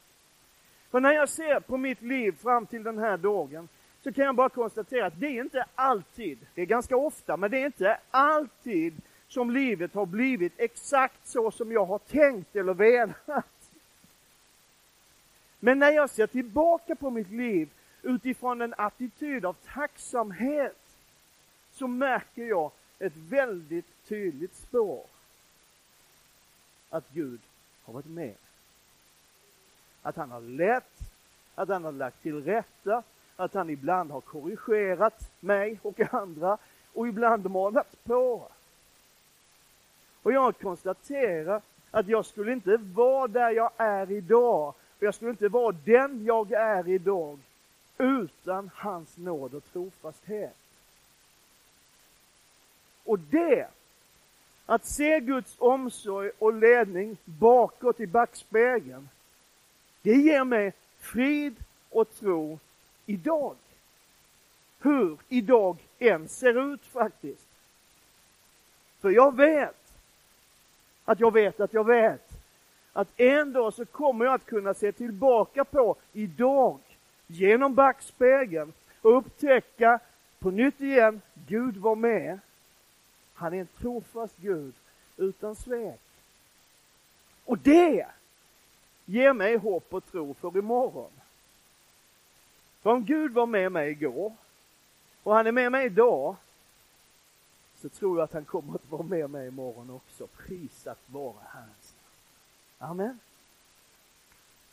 För 0.93 0.99
när 0.99 1.11
jag 1.11 1.29
ser 1.29 1.59
på 1.59 1.77
mitt 1.77 2.01
liv 2.01 2.31
fram 2.41 2.65
till 2.65 2.83
den 2.83 2.97
här 2.97 3.17
dagen, 3.17 3.69
så 4.03 4.13
kan 4.13 4.25
jag 4.25 4.35
bara 4.35 4.49
konstatera 4.49 5.05
att 5.05 5.19
det 5.19 5.27
är 5.27 5.41
inte 5.41 5.65
alltid, 5.75 6.39
det 6.55 6.61
är 6.61 6.65
ganska 6.65 6.97
ofta, 6.97 7.37
men 7.37 7.51
det 7.51 7.57
är 7.57 7.65
inte 7.65 7.97
alltid 8.11 9.01
som 9.27 9.51
livet 9.51 9.93
har 9.93 10.05
blivit 10.05 10.53
exakt 10.57 11.27
så 11.27 11.51
som 11.51 11.71
jag 11.71 11.85
har 11.85 11.99
tänkt 11.99 12.55
eller 12.55 12.73
velat. 12.73 13.71
Men 15.59 15.79
när 15.79 15.91
jag 15.91 16.09
ser 16.09 16.27
tillbaka 16.27 16.95
på 16.95 17.09
mitt 17.09 17.31
liv 17.31 17.69
utifrån 18.01 18.61
en 18.61 18.73
attityd 18.77 19.45
av 19.45 19.55
tacksamhet 19.73 20.81
så 21.71 21.87
märker 21.87 22.43
jag 22.43 22.71
ett 22.99 23.15
väldigt 23.15 24.07
tydligt 24.07 24.55
spår. 24.55 25.05
Att 26.89 27.09
Gud 27.13 27.39
har 27.83 27.93
varit 27.93 28.05
med. 28.05 28.35
Att 30.03 30.15
han 30.15 30.31
har 30.31 30.41
lett, 30.41 30.99
att 31.55 31.69
han 31.69 31.83
har 31.83 31.91
lagt 31.91 32.21
till 32.21 32.43
rätta, 32.43 33.03
att 33.35 33.53
han 33.53 33.69
ibland 33.69 34.11
har 34.11 34.21
korrigerat 34.21 35.31
mig 35.39 35.79
och 35.81 36.13
andra 36.13 36.57
och 36.93 37.07
ibland 37.07 37.51
manat 37.51 38.03
på. 38.03 38.47
Och 40.23 40.33
jag 40.33 40.59
konstaterar 40.59 41.61
att 41.91 42.07
jag 42.07 42.25
skulle 42.25 42.53
inte 42.53 42.77
vara 42.77 43.27
där 43.27 43.49
jag 43.49 43.71
är 43.77 44.11
idag 44.11 44.67
och 44.67 45.03
jag 45.03 45.15
skulle 45.15 45.31
inte 45.31 45.47
vara 45.47 45.75
den 45.85 46.25
jag 46.25 46.51
är 46.51 46.87
idag 46.87 47.39
utan 47.97 48.69
hans 48.73 49.17
nåd 49.17 49.53
och 49.53 49.63
trofasthet. 49.73 50.55
Och 53.03 53.19
det, 53.19 53.67
att 54.65 54.85
se 54.85 55.19
Guds 55.19 55.55
omsorg 55.59 56.31
och 56.39 56.53
ledning 56.53 57.17
bakåt 57.25 57.99
i 57.99 58.07
backspegeln, 58.07 59.09
det 60.03 60.15
ger 60.15 60.43
mig 60.43 60.73
frid 60.99 61.55
och 61.89 62.15
tro 62.15 62.59
idag. 63.05 63.55
Hur 64.79 65.17
idag 65.29 65.77
än 65.99 66.29
ser 66.29 66.73
ut 66.73 66.85
faktiskt. 66.85 67.47
För 69.01 69.09
jag 69.09 69.35
vet 69.35 69.93
att 71.05 71.19
jag 71.19 71.33
vet 71.33 71.59
att 71.59 71.73
jag 71.73 71.85
vet 71.85 72.33
att 72.93 73.19
en 73.19 73.53
dag 73.53 73.73
så 73.73 73.85
kommer 73.85 74.25
jag 74.25 74.33
att 74.33 74.45
kunna 74.45 74.73
se 74.73 74.91
tillbaka 74.91 75.65
på 75.65 75.95
idag 76.13 76.79
genom 77.27 77.75
backspegeln 77.75 78.73
och 79.01 79.17
upptäcka 79.17 79.99
på 80.39 80.51
nytt 80.51 80.81
igen, 80.81 81.21
Gud 81.47 81.77
var 81.77 81.95
med. 81.95 82.39
Han 83.33 83.53
är 83.53 83.59
en 83.59 83.67
trofast 83.67 84.37
Gud 84.37 84.73
utan 85.17 85.55
svek. 85.55 86.01
Och 87.45 87.57
det 87.57 88.05
Ge 89.05 89.33
mig 89.33 89.57
hopp 89.57 89.93
och 89.93 90.05
tro 90.05 90.33
för 90.33 90.57
imorgon. 90.57 91.11
För 92.81 92.89
om 92.89 93.05
Gud 93.05 93.31
var 93.31 93.45
med 93.45 93.71
mig 93.71 93.91
igår 93.91 94.33
och 95.23 95.35
han 95.35 95.47
är 95.47 95.51
med 95.51 95.71
mig 95.71 95.85
idag 95.85 96.35
så 97.75 97.89
tror 97.89 98.17
jag 98.17 98.23
att 98.23 98.33
han 98.33 98.45
kommer 98.45 98.75
att 98.75 98.91
vara 98.91 99.03
med 99.03 99.29
mig 99.29 99.47
imorgon 99.47 99.89
också. 99.89 100.27
Prisat 100.27 100.99
vare 101.05 101.35
hans 101.47 101.95
Amen. 102.77 103.19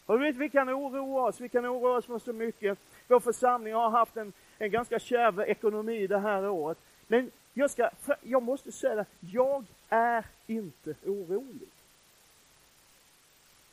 Och 0.07 0.23
vet, 0.23 0.37
vi 0.37 0.51
kan 0.51 0.71
oroa 0.71 1.29
oss, 1.29 1.41
vi 1.41 1.49
kan 1.49 1.67
oroa 1.67 1.97
oss 1.97 2.07
för 2.07 2.19
så 2.19 2.33
mycket. 2.33 2.79
Vår 3.09 3.21
församling 3.21 3.75
har 3.75 3.91
haft 3.91 4.17
en, 4.17 4.33
en 4.59 4.71
ganska 4.71 4.99
kärv 4.99 5.41
ekonomi 5.41 6.07
det 6.07 6.19
här 6.19 6.49
året. 6.49 6.79
Men 7.07 7.31
jag, 7.55 7.71
ska, 7.71 7.91
jag 8.23 8.43
måste 8.43 8.73
säga 8.73 8.95
det, 8.95 9.07
jag 9.21 9.65
är 9.89 10.25
inte 10.47 10.95
orolig. 11.07 11.69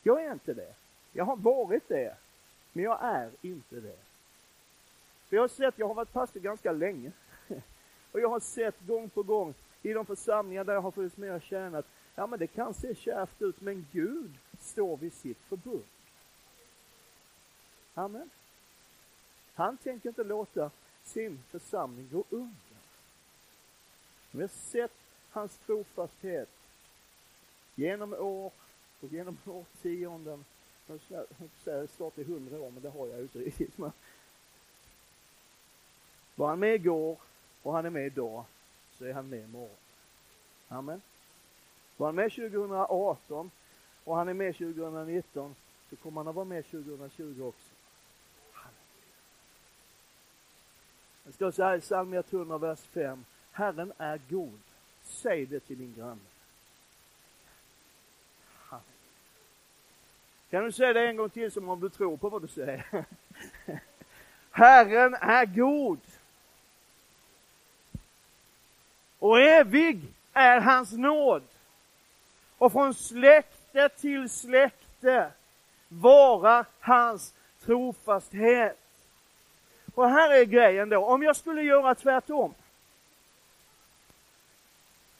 Jag 0.02 0.24
är 0.24 0.32
inte 0.32 0.54
det. 0.54 0.74
Jag 1.12 1.24
har 1.24 1.36
varit 1.36 1.88
det, 1.88 2.16
men 2.72 2.84
jag 2.84 2.98
är 3.02 3.30
inte 3.42 3.80
det. 3.80 3.98
För 5.28 5.36
jag 5.36 5.42
har 5.42 5.48
sett, 5.48 5.78
jag 5.78 5.88
har 5.88 5.94
varit 5.94 6.12
pastor 6.12 6.40
ganska 6.40 6.72
länge, 6.72 7.12
och 8.12 8.20
jag 8.20 8.28
har 8.28 8.40
sett 8.40 8.80
gång 8.86 9.10
på 9.10 9.22
gång 9.22 9.54
i 9.82 9.92
de 9.92 10.06
församlingar 10.06 10.64
där 10.64 10.74
jag 10.74 10.80
har 10.80 10.90
funnits 10.90 11.16
med 11.16 11.34
och 11.34 11.42
tjänat, 11.42 11.86
ja 12.14 12.26
men 12.26 12.38
det 12.38 12.46
kan 12.46 12.74
se 12.74 12.94
kärvt 12.94 13.42
ut, 13.42 13.60
men 13.60 13.86
Gud 13.92 14.34
står 14.60 14.96
vid 14.96 15.12
sitt 15.12 15.38
förbund. 15.38 15.84
Amen. 17.94 18.30
Han 19.54 19.76
tänker 19.76 20.08
inte 20.08 20.24
låta 20.24 20.70
sin 21.04 21.42
församling 21.50 22.08
gå 22.12 22.24
under. 22.30 22.78
Vi 24.30 24.40
har 24.40 24.48
sett 24.48 24.92
hans 25.30 25.56
trofasthet 25.56 26.48
genom 27.74 28.14
år 28.14 28.52
och 29.00 29.12
genom 29.12 29.38
årtionden. 29.46 30.44
Jag 30.86 31.26
säger 31.64 31.86
snart 31.86 32.18
i 32.18 32.24
hundra 32.24 32.60
år, 32.60 32.70
men 32.70 32.82
det 32.82 32.90
har 32.90 33.06
jag 33.06 33.20
inte 33.20 33.38
riktigt. 33.38 33.78
Var 36.34 36.48
han 36.48 36.58
med 36.58 36.74
igår 36.74 37.18
och 37.62 37.72
han 37.72 37.86
är 37.86 37.90
med 37.90 38.06
idag, 38.06 38.44
så 38.92 39.04
är 39.04 39.12
han 39.12 39.28
med 39.28 39.44
imorgon. 39.44 39.76
Amen. 40.68 41.02
Var 41.96 42.06
han 42.06 42.14
med 42.14 42.32
2018 42.32 43.50
och 44.04 44.16
han 44.16 44.28
är 44.28 44.34
med 44.34 44.56
2019, 44.56 45.54
så 45.90 45.96
kommer 45.96 46.20
han 46.20 46.28
att 46.28 46.34
vara 46.34 46.44
med 46.44 46.64
2020 46.64 47.42
också. 47.42 47.74
Det 51.24 51.32
står 51.32 51.50
så 51.50 51.62
här 51.62 51.76
i 51.76 51.80
psalm 51.80 52.12
100, 52.12 52.58
vers 52.58 52.80
5. 52.80 53.24
Herren 53.52 53.92
är 53.98 54.20
god. 54.28 54.60
Säg 55.02 55.46
det 55.46 55.60
till 55.60 55.78
din 55.78 55.94
granne. 55.94 56.20
Kan 60.50 60.64
du 60.64 60.72
säga 60.72 60.92
det 60.92 61.08
en 61.08 61.16
gång 61.16 61.30
till 61.30 61.52
som 61.52 61.68
om 61.68 61.80
du 61.80 61.88
tror 61.88 62.16
på 62.16 62.28
vad 62.28 62.42
du 62.42 62.48
säger? 62.48 62.84
Herren 64.50 65.14
är 65.14 65.46
god. 65.46 66.00
Och 69.18 69.40
evig 69.40 70.00
är 70.32 70.60
hans 70.60 70.92
nåd. 70.92 71.42
Och 72.58 72.72
från 72.72 72.94
släkte 72.94 73.88
till 73.88 74.28
släkte 74.28 75.32
vara 75.88 76.64
hans 76.80 77.34
trofasthet. 77.64 78.78
Och 79.94 80.08
här 80.08 80.40
är 80.40 80.44
grejen 80.44 80.88
då, 80.88 81.04
om 81.04 81.22
jag 81.22 81.36
skulle 81.36 81.62
göra 81.62 81.94
tvärtom. 81.94 82.54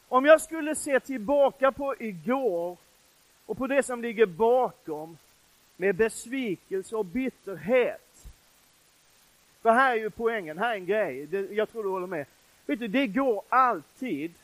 Om 0.08 0.24
jag 0.24 0.40
skulle 0.40 0.74
se 0.74 1.00
tillbaka 1.00 1.72
på 1.72 1.94
igår 1.98 2.76
och 3.48 3.58
på 3.58 3.66
det 3.66 3.82
som 3.82 4.02
ligger 4.02 4.26
bakom 4.26 5.18
med 5.76 5.94
besvikelse 5.94 6.96
och 6.96 7.04
bitterhet. 7.04 8.26
För 9.62 9.70
här 9.70 9.92
är 9.92 10.00
ju 10.00 10.10
poängen, 10.10 10.58
här 10.58 10.70
är 10.70 10.74
en 10.74 10.86
grej, 10.86 11.26
det, 11.26 11.52
jag 11.52 11.72
tror 11.72 11.82
du 11.82 11.88
håller 11.88 12.06
med. 12.06 12.26
Vet 12.66 12.78
du, 12.78 12.88
det 12.88 13.06
går 13.06 13.42
alltid 13.48 14.34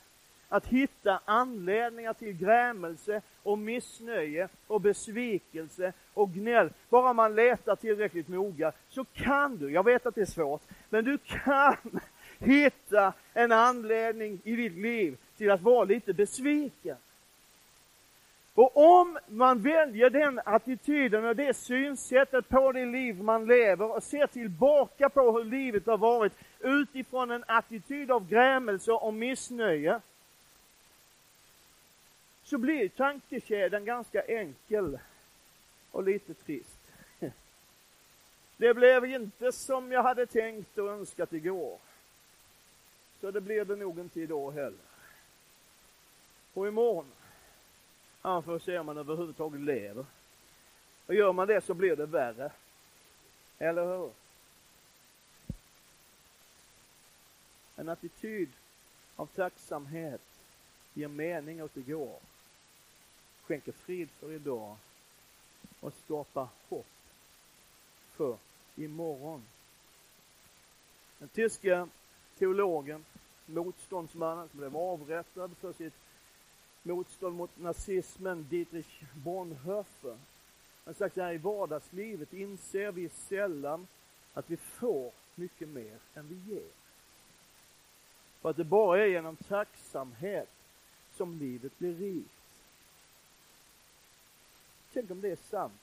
att 0.48 0.66
hitta 0.66 1.20
anledningar 1.24 2.12
till 2.12 2.32
grämelse 2.32 3.22
och 3.42 3.58
missnöje 3.58 4.48
och 4.66 4.80
besvikelse 4.80 5.92
och 6.14 6.30
gnäll. 6.30 6.70
Bara 6.88 7.12
man 7.12 7.34
letar 7.34 7.76
tillräckligt 7.76 8.28
noga 8.28 8.72
så 8.88 9.04
kan 9.04 9.56
du, 9.56 9.70
jag 9.70 9.84
vet 9.84 10.06
att 10.06 10.14
det 10.14 10.20
är 10.20 10.26
svårt, 10.26 10.62
men 10.90 11.04
du 11.04 11.18
kan 11.18 12.00
hitta 12.38 13.12
en 13.34 13.52
anledning 13.52 14.40
i 14.44 14.56
ditt 14.56 14.76
liv 14.76 15.16
till 15.36 15.50
att 15.50 15.62
vara 15.62 15.84
lite 15.84 16.12
besviken. 16.12 16.96
Och 18.54 19.00
om 19.00 19.18
man 19.26 19.62
väljer 19.62 20.10
den 20.10 20.40
attityden 20.44 21.24
och 21.24 21.36
det 21.36 21.56
synsättet 21.56 22.48
på 22.48 22.72
det 22.72 22.86
liv 22.86 23.22
man 23.22 23.46
lever 23.46 23.96
och 23.96 24.02
ser 24.02 24.26
tillbaka 24.26 25.08
på 25.08 25.32
hur 25.32 25.44
livet 25.44 25.86
har 25.86 25.98
varit 25.98 26.32
utifrån 26.60 27.30
en 27.30 27.44
attityd 27.46 28.10
av 28.10 28.28
grämelse 28.28 28.92
och 28.92 29.14
missnöje, 29.14 30.00
så 32.44 32.58
blir 32.58 32.88
tankekedjan 32.88 33.84
ganska 33.84 34.22
enkel 34.22 34.98
och 35.90 36.02
lite 36.02 36.34
trist. 36.34 36.78
Det 38.56 38.74
blev 38.74 39.04
inte 39.04 39.52
som 39.52 39.92
jag 39.92 40.02
hade 40.02 40.26
tänkt 40.26 40.78
och 40.78 40.88
önskat 40.88 41.32
igår. 41.32 41.78
Så 43.20 43.30
det 43.30 43.40
blir 43.40 43.64
det 43.64 43.76
nog 43.76 43.98
inte 43.98 44.20
idag 44.20 44.52
heller. 44.52 44.78
Och 46.54 46.68
imorgon, 46.68 47.06
ja, 48.24 48.42
får 48.42 48.58
se 48.58 48.78
om 48.78 48.86
man 48.86 48.98
överhuvudtaget 48.98 49.60
lever. 49.60 50.06
Och 51.06 51.14
gör 51.14 51.32
man 51.32 51.48
det 51.48 51.60
så 51.60 51.74
blir 51.74 51.96
det 51.96 52.06
värre. 52.06 52.52
Eller 53.58 53.84
hur? 53.84 54.10
En 57.76 57.88
attityd 57.88 58.48
av 59.16 59.26
tacksamhet 59.26 60.20
ger 60.94 61.08
mening 61.08 61.62
åt 61.62 61.76
igår 61.76 62.18
skänker 63.46 63.72
frid 63.72 64.10
för 64.10 64.32
idag 64.32 64.76
och 65.80 65.92
skapar 66.04 66.48
hopp 66.68 66.86
för 68.12 68.36
imorgon. 68.76 69.42
Den 71.18 71.28
tyske 71.28 71.88
teologen, 72.38 73.04
motståndsmannen 73.46 74.48
som 74.48 74.58
blev 74.58 74.76
avrättad 74.76 75.50
för 75.60 75.72
sitt 75.72 75.94
motstånd 76.84 77.36
mot 77.36 77.58
nazismen, 77.58 78.46
Dietrich 78.50 79.02
Bonhoeffer. 79.14 80.10
Han 80.10 80.18
har 80.84 80.92
sagt 80.92 81.14
så 81.14 81.22
här, 81.22 81.32
i 81.32 81.38
vardagslivet 81.38 82.32
inser 82.32 82.92
vi 82.92 83.08
sällan 83.08 83.86
att 84.34 84.50
vi 84.50 84.56
får 84.56 85.12
mycket 85.34 85.68
mer 85.68 85.98
än 86.14 86.28
vi 86.28 86.54
ger. 86.54 86.70
För 88.40 88.50
att 88.50 88.56
det 88.56 88.64
bara 88.64 89.02
är 89.02 89.06
genom 89.06 89.36
tacksamhet 89.36 90.50
som 91.16 91.38
livet 91.38 91.78
blir 91.78 91.94
rikt. 91.94 92.28
Tänk 94.92 95.10
om 95.10 95.20
det 95.20 95.30
är 95.30 95.38
sant. 95.50 95.80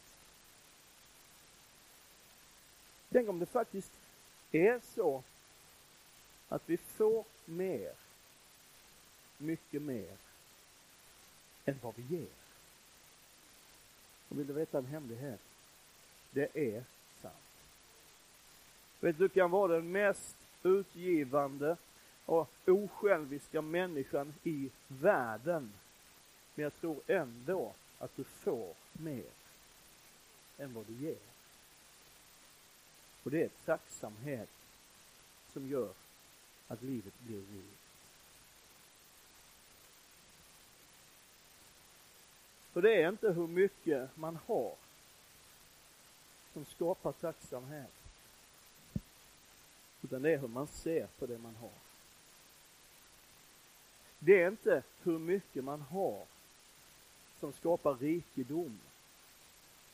Tänk 3.09 3.29
om 3.29 3.39
det 3.39 3.45
faktiskt 3.45 3.91
är 4.51 4.81
så 4.95 5.23
att 6.49 6.69
vi 6.69 6.77
får 6.77 7.25
mer, 7.45 7.93
mycket 9.37 9.81
mer, 9.81 10.17
än 11.71 11.79
vad 11.81 11.93
vi 11.95 12.15
ger. 12.15 12.27
Och 14.29 14.39
vill 14.39 14.47
du 14.47 14.53
veta 14.53 14.77
en 14.77 14.85
hemlighet? 14.85 15.39
Det 16.31 16.57
är 16.57 16.83
sant. 17.21 17.35
Vet 18.99 19.17
du, 19.17 19.29
kan 19.29 19.51
vara 19.51 19.73
den 19.73 19.91
mest 19.91 20.35
utgivande 20.63 21.77
och 22.25 22.49
osjälviska 22.65 23.61
människan 23.61 24.33
i 24.43 24.69
världen. 24.87 25.73
Men 26.55 26.63
jag 26.63 26.75
tror 26.75 27.01
ändå 27.07 27.73
att 27.99 28.15
du 28.15 28.23
får 28.23 28.73
mer 28.91 29.31
än 30.57 30.73
vad 30.73 30.85
du 30.85 30.93
ger. 30.93 31.17
Och 33.23 33.31
det 33.31 33.43
är 33.43 33.49
tacksamhet 33.65 34.49
som 35.53 35.67
gör 35.69 35.93
att 36.67 36.81
livet 36.81 37.19
blir 37.19 37.37
rikt. 37.37 37.80
För 42.73 42.81
det 42.81 43.01
är 43.01 43.09
inte 43.09 43.31
hur 43.31 43.47
mycket 43.47 44.17
man 44.17 44.39
har 44.47 44.75
som 46.53 46.65
skapar 46.65 47.11
tacksamhet. 47.11 47.93
Utan 50.03 50.21
det 50.21 50.31
är 50.31 50.37
hur 50.37 50.47
man 50.47 50.67
ser 50.67 51.07
på 51.07 51.25
det 51.25 51.37
man 51.37 51.55
har. 51.55 51.71
Det 54.19 54.41
är 54.41 54.47
inte 54.47 54.83
hur 55.03 55.19
mycket 55.19 55.63
man 55.63 55.81
har 55.81 56.25
som 57.39 57.53
skapar 57.53 57.95
rikedom. 57.95 58.79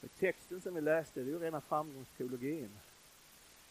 Och 0.01 0.09
texten 0.19 0.61
som 0.61 0.75
vi 0.75 0.81
läste, 0.81 1.19
det 1.19 1.29
är 1.29 1.31
ju 1.31 1.39
rena 1.39 1.61
framgångsteologin. 1.61 2.69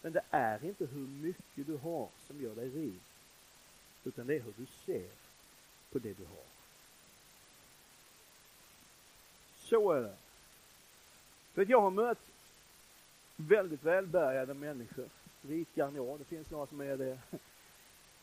Men 0.03 0.13
det 0.13 0.23
är 0.31 0.65
inte 0.65 0.87
hur 0.87 1.07
mycket 1.07 1.67
du 1.67 1.77
har 1.77 2.09
som 2.27 2.41
gör 2.41 2.55
dig 2.55 2.69
rik, 2.69 3.03
utan 4.05 4.27
det 4.27 4.35
är 4.35 4.41
hur 4.41 4.55
du 4.57 4.67
ser 4.67 5.11
på 5.93 5.99
det 5.99 6.13
du 6.13 6.25
har. 6.25 6.46
Så 9.69 9.93
är 9.93 10.01
det. 10.01 10.17
För 11.55 11.67
jag 11.71 11.81
har 11.81 11.91
mött 11.91 12.31
väldigt 13.37 13.83
välbärgade 13.83 14.55
människor, 14.55 15.09
rikare 15.43 15.89
än 15.89 15.95
jag, 15.95 16.19
det 16.19 16.25
finns 16.25 16.51
några 16.51 16.67
som 16.67 16.81
är 16.81 16.97
det. 16.97 17.19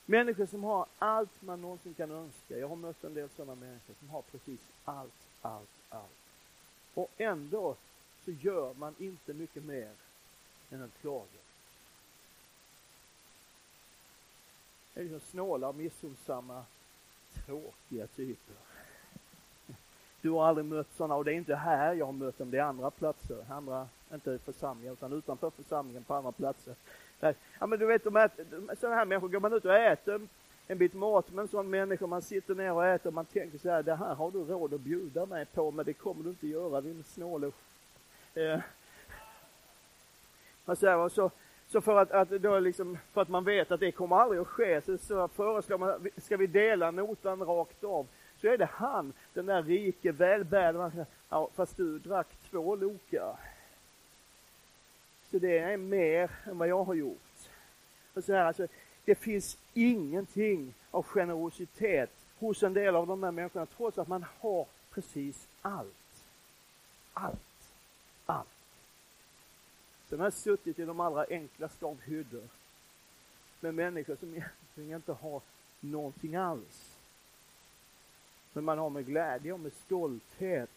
Människor 0.05 0.45
som 0.45 0.63
har 0.63 0.85
allt 0.99 1.41
man 1.41 1.61
någonsin 1.61 1.93
kan 1.93 2.11
önska. 2.11 2.57
Jag 2.57 2.67
har 2.67 2.75
mött 2.75 3.03
en 3.03 3.13
del 3.13 3.29
sådana 3.29 3.55
människor 3.55 3.93
som 3.99 4.09
har 4.09 4.21
precis 4.21 4.59
allt 4.85 5.13
allt, 5.43 5.69
allt. 5.89 6.11
Och 6.93 7.11
ändå 7.17 7.75
så 8.25 8.31
gör 8.31 8.73
man 8.73 8.95
inte 8.99 9.33
mycket 9.33 9.63
mer 9.63 9.91
än 10.71 10.81
att 10.83 11.01
klaga. 11.01 11.27
Det 14.93 14.99
är 14.99 15.03
liksom 15.03 15.19
snåla, 15.19 15.71
missunnsamma, 15.71 16.65
tråkiga 17.33 18.07
typer. 18.07 18.55
Du 20.23 20.29
har 20.29 20.45
aldrig 20.45 20.65
mött 20.65 20.93
sådana 20.93 21.15
och 21.15 21.25
det 21.25 21.31
är 21.31 21.35
inte 21.35 21.55
här 21.55 21.93
jag 21.93 22.05
har 22.05 22.13
mött 22.13 22.37
dem, 22.37 22.51
det 22.51 22.57
är 22.57 22.63
andra 22.63 22.91
platser, 22.91 23.45
andra, 23.49 23.87
inte 24.13 24.37
församlingen, 24.37 24.93
utan 24.93 25.13
utanför 25.13 25.49
församlingen 25.49 26.03
på 26.03 26.13
andra 26.13 26.31
platser. 26.31 26.75
Ja 27.59 27.67
men 27.67 27.79
du 27.79 27.85
vet, 27.85 28.03
de 28.03 28.15
här, 28.15 28.31
sådana 28.79 28.95
här 28.95 29.05
människor, 29.05 29.27
går 29.27 29.39
man 29.39 29.53
ut 29.53 29.65
och 29.65 29.75
äter 29.75 30.27
en 30.67 30.77
bit 30.77 30.93
mat 30.93 31.31
med 31.31 31.41
en 31.41 31.47
sån 31.47 31.69
människa, 31.69 32.07
man 32.07 32.21
sitter 32.21 32.55
ner 32.55 32.71
och 32.71 32.85
äter 32.85 33.07
och 33.07 33.13
man 33.13 33.25
tänker 33.25 33.57
så 33.57 33.69
här, 33.69 33.83
det 33.83 33.95
här 33.95 34.15
har 34.15 34.31
du 34.31 34.43
råd 34.43 34.73
att 34.73 34.81
bjuda 34.81 35.25
mig 35.25 35.45
på, 35.45 35.71
men 35.71 35.85
det 35.85 35.93
kommer 35.93 36.23
du 36.23 36.29
inte 36.29 36.47
göra, 36.47 36.81
din 36.81 37.03
snåle. 37.03 37.51
Eh. 38.33 38.59
Och 40.65 40.77
så, 40.77 40.95
och 40.95 41.11
så, 41.11 41.31
så 41.67 41.81
för 41.81 42.01
att, 42.01 42.11
att 42.11 42.29
då 42.29 42.59
liksom, 42.59 42.97
för 43.13 43.21
att 43.21 43.29
man 43.29 43.43
vet 43.43 43.71
att 43.71 43.79
det 43.79 43.91
kommer 43.91 44.15
aldrig 44.15 44.41
att 44.41 44.47
ske, 44.47 44.81
så, 44.81 44.97
så 44.97 45.27
föreslår 45.27 45.77
man, 45.77 46.09
ska 46.17 46.37
vi 46.37 46.47
dela 46.47 46.91
notan 46.91 47.39
rakt 47.39 47.83
av? 47.83 48.07
Så 48.43 48.49
är 48.49 48.57
det 48.57 48.69
han, 48.73 49.13
den 49.33 49.45
där 49.45 49.63
rike, 49.63 50.11
välbärgade, 50.11 51.05
ja, 51.29 51.49
fast 51.53 51.77
du 51.77 51.99
drack 51.99 52.27
två 52.49 52.75
lokar. 52.75 53.35
Så 55.31 55.39
det 55.39 55.57
är 55.57 55.77
mer 55.77 56.31
än 56.45 56.57
vad 56.57 56.67
jag 56.67 56.83
har 56.83 56.93
gjort. 56.93 57.49
Och 58.13 58.23
så 58.23 58.33
här, 58.33 58.45
alltså, 58.45 58.67
det 59.05 59.15
finns 59.15 59.57
ingenting 59.73 60.73
av 60.91 61.03
generositet 61.03 62.09
hos 62.39 62.63
en 62.63 62.73
del 62.73 62.95
av 62.95 63.07
de 63.07 63.23
här 63.23 63.31
människorna 63.31 63.65
trots 63.65 63.97
att 63.97 64.07
man 64.07 64.25
har 64.39 64.65
precis 64.91 65.47
allt. 65.61 66.25
Allt. 67.13 67.71
Allt. 68.25 68.47
Sen 70.09 70.19
har 70.19 70.25
jag 70.25 70.33
suttit 70.33 70.79
i 70.79 70.85
de 70.85 70.99
allra 70.99 71.25
enklaste 71.29 71.85
av 71.85 72.01
hyddor 72.01 72.47
med 73.59 73.73
människor 73.73 74.15
som 74.15 74.29
egentligen 74.29 74.95
inte 74.95 75.13
har 75.13 75.41
någonting 75.79 76.35
alls. 76.35 76.92
Men 78.53 78.63
man 78.63 78.77
har 78.77 78.89
med 78.89 79.05
glädje 79.05 79.53
och 79.53 79.59
med 79.59 79.73
stolthet 79.73 80.69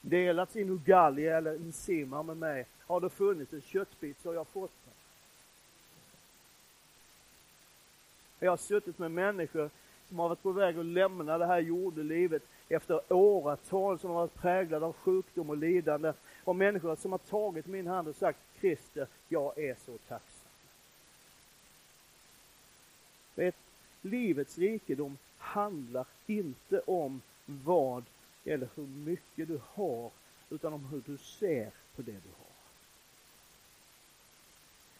delat 0.00 0.52
sin 0.52 0.70
ugalli 0.70 1.26
eller 1.26 1.54
en 1.54 1.72
simma 1.72 2.22
med 2.22 2.36
mig. 2.36 2.66
Har 2.86 3.00
det 3.00 3.10
funnits 3.10 3.52
en 3.52 3.62
köttbit 3.62 4.16
så 4.22 4.28
har 4.28 4.34
jag 4.34 4.46
fått 4.46 4.72
den. 4.84 4.94
Jag 8.38 8.52
har 8.52 8.56
suttit 8.56 8.98
med 8.98 9.10
människor 9.10 9.70
som 10.08 10.18
har 10.18 10.28
varit 10.28 10.42
på 10.42 10.52
väg 10.52 10.78
att 10.78 10.86
lämna 10.86 11.38
det 11.38 11.46
här 11.46 11.60
jordelivet 11.60 12.42
efter 12.68 13.12
åratal 13.12 13.98
som 13.98 14.10
har 14.10 14.16
varit 14.16 14.34
präglad 14.34 14.82
av 14.82 14.92
sjukdom 14.92 15.50
och 15.50 15.56
lidande 15.56 16.12
och 16.44 16.56
människor 16.56 16.96
som 16.96 17.12
har 17.12 17.18
tagit 17.18 17.66
min 17.66 17.86
hand 17.86 18.08
och 18.08 18.16
sagt 18.16 18.38
Christer, 18.60 19.06
jag 19.28 19.58
är 19.58 19.76
så 19.86 19.98
tacksam. 20.08 20.48
Vet, 23.34 23.56
livets 24.02 24.58
rikedom 24.58 25.18
handlar 25.50 26.06
inte 26.26 26.80
om 26.80 27.22
vad 27.46 28.04
eller 28.44 28.68
hur 28.74 28.86
mycket 28.86 29.48
du 29.48 29.60
har, 29.74 30.10
utan 30.50 30.72
om 30.72 30.84
hur 30.84 31.02
du 31.06 31.18
ser 31.18 31.70
på 31.96 32.02
det 32.02 32.12
du 32.12 32.28
har. 32.38 32.50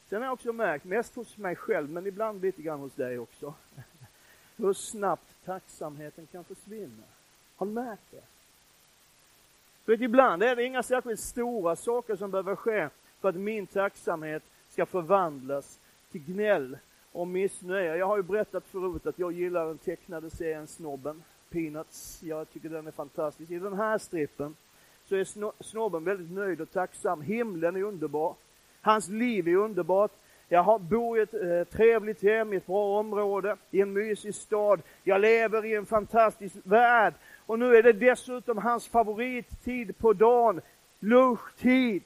Sen 0.09 0.21
har 0.21 0.27
jag 0.27 0.33
också 0.33 0.53
märkt, 0.53 0.85
mest 0.85 1.15
hos 1.15 1.37
mig 1.37 1.57
själv, 1.57 1.91
men 1.91 2.07
ibland 2.07 2.43
lite 2.43 2.63
grann 2.63 2.81
hos 2.81 2.95
dig 2.95 3.19
också, 3.19 3.55
hur 4.57 4.73
snabbt 4.73 5.45
tacksamheten 5.45 6.27
kan 6.27 6.45
försvinna. 6.45 7.03
Har 7.57 7.67
du 7.67 7.73
märkt 7.73 8.11
det? 8.11 8.25
För 9.85 9.93
att 9.93 10.01
ibland 10.01 10.43
är 10.43 10.57
det 10.57 10.65
inga 10.65 10.83
särskilt 10.83 11.21
stora 11.21 11.77
saker 11.77 12.17
som 12.17 12.31
behöver 12.31 12.57
ske 12.57 12.89
för 13.21 13.29
att 13.29 13.35
min 13.37 13.67
tacksamhet 13.67 14.43
ska 14.69 14.87
förvandlas 14.87 15.79
till 16.11 16.25
gnäll 16.25 16.79
och 17.13 17.29
missnöje. 17.29 17.97
Jag 17.97 18.07
har 18.07 18.17
ju 18.17 18.23
berättat 18.23 18.65
förut 18.67 19.07
att 19.07 19.19
jag 19.19 19.33
gillar 19.33 19.67
den 19.67 19.79
tecknade 19.79 20.31
serien 20.31 20.67
Snobben, 20.67 21.23
Peanuts. 21.51 22.23
Jag 22.23 22.51
tycker 22.51 22.69
den 22.69 22.87
är 22.87 22.91
fantastisk. 22.91 23.51
I 23.51 23.59
den 23.59 23.75
här 23.75 23.99
strippen 23.99 24.57
så 25.09 25.17
är 25.17 25.63
snobben 25.63 26.05
väldigt 26.05 26.31
nöjd 26.31 26.61
och 26.61 26.73
tacksam. 26.73 27.23
Himlen 27.23 27.77
är 27.77 27.83
underbar. 27.83 28.35
Hans 28.81 29.09
liv 29.09 29.49
är 29.49 29.57
underbart. 29.57 30.13
Jag 30.49 30.81
bor 30.81 31.19
i 31.19 31.23
ett 31.23 31.35
eh, 31.35 31.65
trevligt 31.77 32.23
hem, 32.23 32.53
i 32.53 32.57
ett 32.57 32.67
bra 32.67 32.99
område, 32.99 33.57
i 33.71 33.81
en 33.81 33.93
mysig 33.93 34.35
stad. 34.35 34.83
Jag 35.05 35.21
lever 35.21 35.65
i 35.65 35.75
en 35.75 35.87
fantastisk 35.87 36.57
värld. 36.65 37.15
Och 37.47 37.59
nu 37.59 37.77
är 37.77 37.83
det 37.83 37.93
dessutom 37.93 38.59
hans 38.59 38.87
favorittid 38.87 39.99
på 39.99 40.13
dagen, 40.13 40.61
lunchtid. 41.01 42.03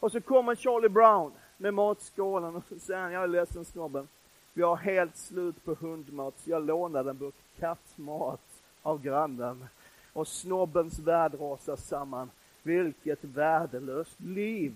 Och 0.00 0.12
så 0.12 0.20
kommer 0.20 0.54
Charlie 0.54 0.88
Brown 0.88 1.32
med 1.64 1.74
matskålen 1.74 2.56
och 2.56 2.64
så 2.68 2.78
säger 2.78 3.00
han, 3.00 3.12
jag 3.12 3.22
är 3.22 3.28
ledsen 3.28 3.64
snobben. 3.64 4.08
Vi 4.52 4.62
har 4.62 4.76
helt 4.76 5.16
slut 5.16 5.64
på 5.64 5.74
hundmat, 5.74 6.34
så 6.38 6.50
jag 6.50 6.66
lånade 6.66 7.10
en 7.10 7.18
burk 7.18 7.34
kattmat 7.58 8.40
av 8.82 9.02
grannen. 9.02 9.66
Och 10.12 10.28
snobbens 10.28 10.98
värld 10.98 11.34
rasar 11.40 11.76
samman. 11.76 12.30
Vilket 12.62 13.24
värdelöst 13.24 14.20
liv! 14.20 14.74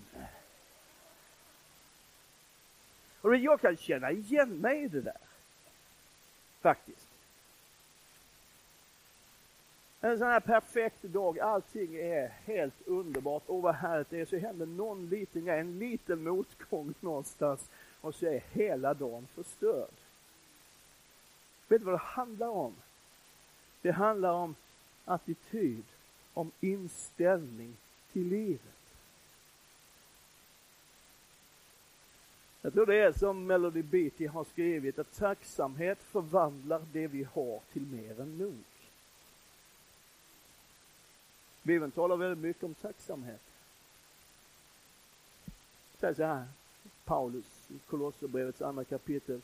Och 3.21 3.35
jag 3.35 3.61
kan 3.61 3.77
känna 3.77 4.11
igen 4.11 4.49
mig 4.49 4.83
i 4.83 4.87
det 4.87 5.01
där. 5.01 5.21
Faktiskt. 6.61 7.08
En 10.01 10.17
sån 10.17 10.27
här 10.27 10.39
perfekt 10.39 11.03
dag, 11.03 11.39
allting 11.39 11.95
är 11.95 12.27
helt 12.27 12.87
underbart. 12.87 13.43
Åh 13.47 13.61
vad 13.61 13.75
härligt 13.75 14.09
det 14.09 14.19
är. 14.19 14.25
Så 14.25 14.37
händer 14.37 14.65
någon 14.65 15.09
liten 15.09 15.45
grej, 15.45 15.59
en 15.59 15.79
liten 15.79 16.23
motgång 16.23 16.93
någonstans 16.99 17.69
och 18.01 18.15
så 18.15 18.25
är 18.25 18.43
hela 18.51 18.93
dagen 18.93 19.27
förstörd. 19.35 19.91
Vet 21.67 21.81
du 21.81 21.85
vad 21.85 21.93
det 21.93 21.97
handlar 21.97 22.47
om? 22.47 22.73
Det 23.81 23.91
handlar 23.91 24.33
om 24.33 24.55
attityd, 25.05 25.83
om 26.33 26.51
inställning 26.59 27.75
till 28.11 28.27
livet. 28.27 28.61
Jag 32.61 32.73
tror 32.73 32.85
det 32.85 32.95
är 32.95 33.11
som 33.11 33.47
Melody 33.47 33.81
Beatty 33.81 34.27
har 34.27 34.43
skrivit, 34.43 34.99
att 34.99 35.15
tacksamhet 35.15 35.99
förvandlar 35.99 36.81
det 36.93 37.07
vi 37.07 37.23
har 37.33 37.59
till 37.73 37.81
mer 37.81 38.21
än 38.21 38.37
nog. 38.37 38.63
Bibeln 41.63 41.91
talar 41.91 42.15
väldigt 42.15 42.43
mycket 42.43 42.63
om 42.63 42.73
tacksamhet. 42.73 43.41
Säg 45.99 46.15
så 46.15 46.23
här, 46.23 46.45
Paulus 47.05 47.45
i 47.69 47.79
Kolosserbrevets 47.89 48.61
andra 48.61 48.83
kapitel. 48.83 49.41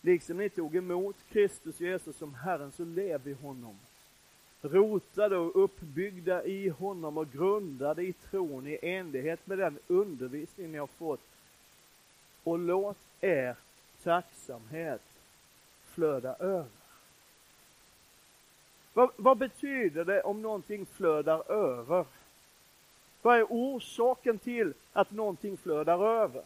Liksom 0.00 0.36
ni 0.36 0.48
tog 0.48 0.76
emot 0.76 1.16
Kristus 1.28 1.80
Jesus 1.80 2.16
som 2.16 2.34
Herren, 2.34 2.72
så 2.72 2.84
lev 2.84 3.28
i 3.28 3.32
honom. 3.32 3.78
Rotade 4.60 5.36
och 5.36 5.64
uppbyggda 5.64 6.44
i 6.44 6.68
honom 6.68 7.18
och 7.18 7.32
grundade 7.32 8.02
i 8.02 8.12
tron 8.12 8.66
i 8.66 8.78
enlighet 8.82 9.46
med 9.46 9.58
den 9.58 9.78
undervisning 9.86 10.72
ni 10.72 10.78
har 10.78 10.86
fått. 10.86 11.20
Och 12.44 12.58
låt 12.58 12.98
er 13.20 13.56
tacksamhet 14.02 15.02
flöda 15.84 16.34
över. 16.34 16.85
Vad, 18.96 19.10
vad 19.16 19.36
betyder 19.36 20.04
det 20.04 20.22
om 20.22 20.42
någonting 20.42 20.86
flödar 20.86 21.52
över? 21.52 22.04
Vad 23.22 23.38
är 23.38 23.46
orsaken 23.48 24.38
till 24.38 24.74
att 24.92 25.10
någonting 25.10 25.56
flödar 25.56 26.06
över? 26.06 26.42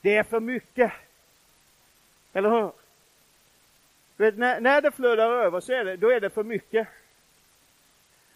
Det 0.00 0.16
är 0.16 0.22
för 0.22 0.40
mycket. 0.40 0.92
Eller 2.32 2.50
hur? 2.50 2.72
Vet, 4.16 4.38
när, 4.38 4.60
när 4.60 4.80
det 4.80 4.90
flödar 4.90 5.30
över 5.30 5.60
så 5.60 5.72
är 5.72 5.84
det, 5.84 5.96
då 5.96 6.10
är 6.10 6.20
det 6.20 6.30
för 6.30 6.44
mycket. 6.44 6.88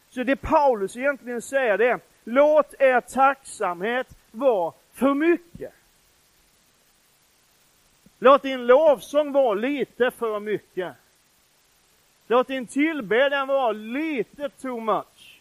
Så 0.09 0.23
det 0.23 0.37
Paulus 0.37 0.97
egentligen 0.97 1.43
säger 1.43 1.79
det 1.79 1.89
är, 1.89 2.01
låt 2.25 2.75
er 2.79 3.01
tacksamhet 3.01 4.17
vara 4.31 4.73
för 4.93 5.15
mycket. 5.15 5.73
Låt 8.19 8.43
din 8.43 8.67
lovsång 8.67 9.33
vara 9.33 9.55
lite 9.55 10.11
för 10.11 10.41
mycket. 10.41 10.97
Låt 12.33 12.47
din 12.47 12.67
tillbedjan 12.67 13.49
vara 13.49 13.73
lite 13.73 14.49
too 14.49 14.81
much. 14.81 15.41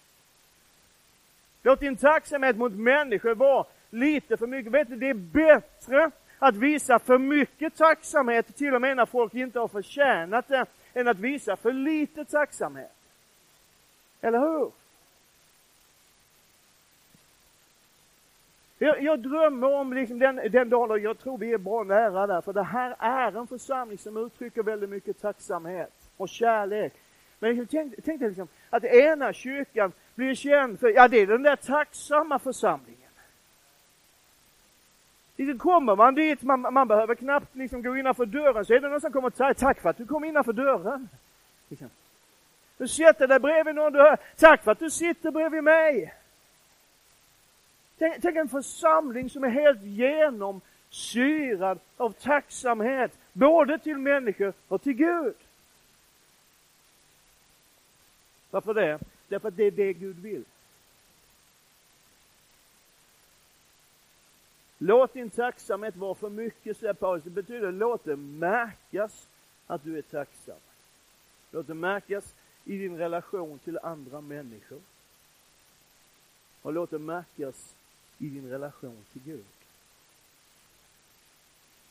Låt 1.63 1.79
din 1.79 1.95
tacksamhet 1.95 2.57
mot 2.57 2.73
människor 2.73 3.35
vara 3.35 3.65
lite 3.89 4.37
för 4.37 4.47
mycket. 4.47 4.71
Vet 4.71 4.89
du, 4.89 4.95
det 4.95 5.09
är 5.09 5.13
bättre 5.13 6.11
att 6.39 6.55
visa 6.55 6.99
för 6.99 7.17
mycket 7.17 7.75
tacksamhet, 7.75 8.55
till 8.55 8.75
och 8.75 8.81
med 8.81 8.97
när 8.97 9.05
folk 9.05 9.33
inte 9.33 9.59
har 9.59 9.67
förtjänat 9.67 10.47
det, 10.47 10.65
än 10.93 11.07
att 11.07 11.19
visa 11.19 11.55
för 11.55 11.73
lite 11.73 12.25
tacksamhet. 12.25 12.95
Eller 14.21 14.39
hur? 14.39 14.71
Jag, 18.77 19.01
jag 19.01 19.19
drömmer 19.19 19.73
om 19.73 19.93
liksom 19.93 20.19
den, 20.19 20.35
den 20.35 20.69
dagen, 20.69 20.91
och 20.91 20.99
jag 20.99 21.19
tror 21.19 21.37
vi 21.37 21.53
är 21.53 21.57
bra 21.57 21.83
nära 21.83 22.27
där, 22.27 22.41
för 22.41 22.53
det 22.53 22.63
här 22.63 22.95
är 22.99 23.39
en 23.39 23.47
församling 23.47 23.97
som 23.97 24.17
uttrycker 24.17 24.63
väldigt 24.63 24.89
mycket 24.89 25.21
tacksamhet 25.21 26.00
och 26.21 26.29
kärlek. 26.29 26.93
Men 27.39 27.49
liksom, 27.49 27.67
tänk, 27.67 27.93
tänk 28.05 28.19
dig 28.19 28.29
liksom, 28.29 28.47
att 28.69 28.83
ena 28.83 29.33
kyrkan 29.33 29.91
blir 30.15 30.35
känd 30.35 30.79
för, 30.79 30.89
ja 30.89 31.07
det 31.07 31.17
är 31.17 31.27
den 31.27 31.43
där 31.43 31.55
tacksamma 31.55 32.39
församlingen. 32.39 33.01
Liksom 35.35 35.59
kommer 35.59 35.95
man 35.95 36.15
dit, 36.15 36.41
man, 36.41 36.61
man 36.61 36.87
behöver 36.87 37.15
knappt 37.15 37.55
liksom 37.55 37.81
gå 37.81 37.97
innanför 37.97 38.25
dörren, 38.25 38.65
så 38.65 38.73
är 38.73 38.79
det 38.79 38.89
någon 38.89 39.01
som 39.01 39.11
kommer 39.11 39.27
och 39.27 39.35
säger 39.35 39.53
tack 39.53 39.81
för 39.81 39.89
att 39.89 39.97
du 39.97 40.05
kom 40.05 40.23
innanför 40.23 40.53
dörren. 40.53 41.09
Liksom. 41.69 41.89
Du 42.77 42.87
sätter 42.87 43.27
dig 43.27 43.39
bredvid 43.39 43.75
någon 43.75 43.93
du 43.93 43.99
hör, 43.99 44.17
tack 44.37 44.63
för 44.63 44.71
att 44.71 44.79
du 44.79 44.89
sitter 44.89 45.31
bredvid 45.31 45.63
mig. 45.63 46.13
Tänk, 47.97 48.21
tänk 48.21 48.37
en 48.37 48.49
församling 48.49 49.29
som 49.29 49.43
är 49.43 49.49
helt 49.49 49.83
genomsyrad 49.83 51.79
av 51.97 52.11
tacksamhet, 52.11 53.11
både 53.33 53.79
till 53.79 53.97
människor 53.97 54.53
och 54.67 54.81
till 54.81 54.93
Gud. 54.93 55.35
Varför 58.51 58.73
det? 58.73 58.99
Därför 59.27 59.47
att 59.47 59.57
det 59.57 59.63
är 59.63 59.71
det 59.71 59.93
Gud 59.93 60.19
vill. 60.19 60.43
Låt 64.77 65.13
din 65.13 65.29
tacksamhet 65.29 65.95
vara 65.95 66.15
för 66.15 66.29
mycket, 66.29 66.77
säger 66.77 66.93
Paulus. 66.93 67.23
Det 67.23 67.29
betyder 67.29 67.71
låt 67.71 68.03
det 68.03 68.15
märkas 68.15 69.27
att 69.67 69.83
du 69.83 69.97
är 69.97 70.01
tacksam. 70.01 70.57
Låt 71.51 71.67
det 71.67 71.73
märkas 71.73 72.33
i 72.65 72.77
din 72.77 72.97
relation 72.97 73.59
till 73.59 73.79
andra 73.83 74.21
människor. 74.21 74.79
Och 76.61 76.73
låt 76.73 76.89
det 76.89 76.99
märkas 76.99 77.75
i 78.17 78.29
din 78.29 78.49
relation 78.49 78.97
till 79.11 79.21
Gud. 79.25 79.45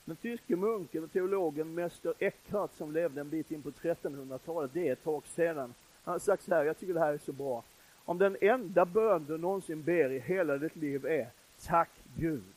Den 0.05 0.17
tyske 0.17 0.57
munken 0.57 1.05
och 1.05 1.13
teologen 1.13 1.75
Mäster 1.75 2.15
Eckhart 2.19 2.71
som 2.77 2.93
levde 2.93 3.21
en 3.21 3.31
bit 3.31 3.51
in 3.51 3.63
på 3.63 3.71
1300-talet, 3.71 4.71
det 4.75 4.89
är 4.89 4.93
ett 4.93 5.05
tag 5.05 5.23
sedan. 5.27 5.75
Han 6.05 6.13
har 6.13 6.19
sagt 6.19 6.43
så 6.43 6.55
här, 6.55 6.65
jag 6.65 6.79
tycker 6.79 6.95
det 6.95 7.01
här 7.01 7.13
är 7.13 7.19
så 7.19 7.33
bra. 7.33 7.63
Om 8.05 8.19
den 8.19 8.37
enda 8.41 8.85
bön 8.85 9.25
du 9.29 9.39
någonsin 9.39 9.83
ber 9.83 10.11
i 10.11 10.19
hela 10.19 10.57
ditt 10.57 10.77
liv 10.77 11.07
är 11.07 11.29
Tack 11.67 11.91
Gud, 12.17 12.55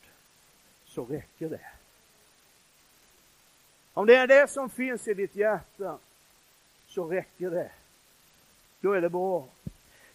så 0.85 1.05
räcker 1.05 1.49
det. 1.49 1.59
Om 3.93 4.05
det 4.05 4.15
är 4.15 4.27
det 4.27 4.49
som 4.49 4.69
finns 4.69 5.07
i 5.07 5.13
ditt 5.13 5.35
hjärta, 5.35 5.97
så 6.87 7.05
räcker 7.05 7.49
det. 7.49 7.71
Då 8.81 8.91
är 8.91 9.01
det 9.01 9.09
bra. 9.09 9.47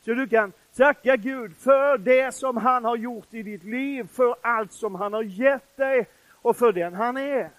Så 0.00 0.14
du 0.14 0.28
kan 0.28 0.52
tacka 0.76 1.16
Gud 1.16 1.56
för 1.56 1.98
det 1.98 2.34
som 2.34 2.56
han 2.56 2.84
har 2.84 2.96
gjort 2.96 3.34
i 3.34 3.42
ditt 3.42 3.64
liv, 3.64 4.08
för 4.12 4.36
allt 4.40 4.72
som 4.72 4.94
han 4.94 5.12
har 5.12 5.22
gett 5.22 5.76
dig 5.76 6.06
och 6.32 6.56
för 6.56 6.72
den 6.72 6.94
han 6.94 7.16
är. 7.16 7.50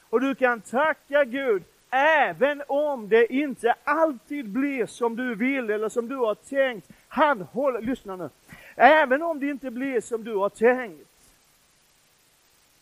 Och 0.00 0.20
du 0.20 0.34
kan 0.34 0.60
tacka 0.60 1.24
Gud 1.24 1.62
även 1.94 2.62
om 2.68 3.08
det 3.08 3.32
inte 3.32 3.74
alltid 3.84 4.48
blir 4.48 4.86
som 4.86 5.16
du 5.16 5.34
vill 5.34 5.70
eller 5.70 5.88
som 5.88 6.08
du 6.08 6.16
har 6.16 6.34
tänkt, 6.34 6.90
han 7.08 7.40
håller, 7.40 7.80
lyssna 7.80 8.16
nu, 8.16 8.30
även 8.74 9.22
om 9.22 9.40
det 9.40 9.50
inte 9.50 9.70
blir 9.70 10.00
som 10.00 10.24
du 10.24 10.34
har 10.34 10.48
tänkt, 10.48 11.08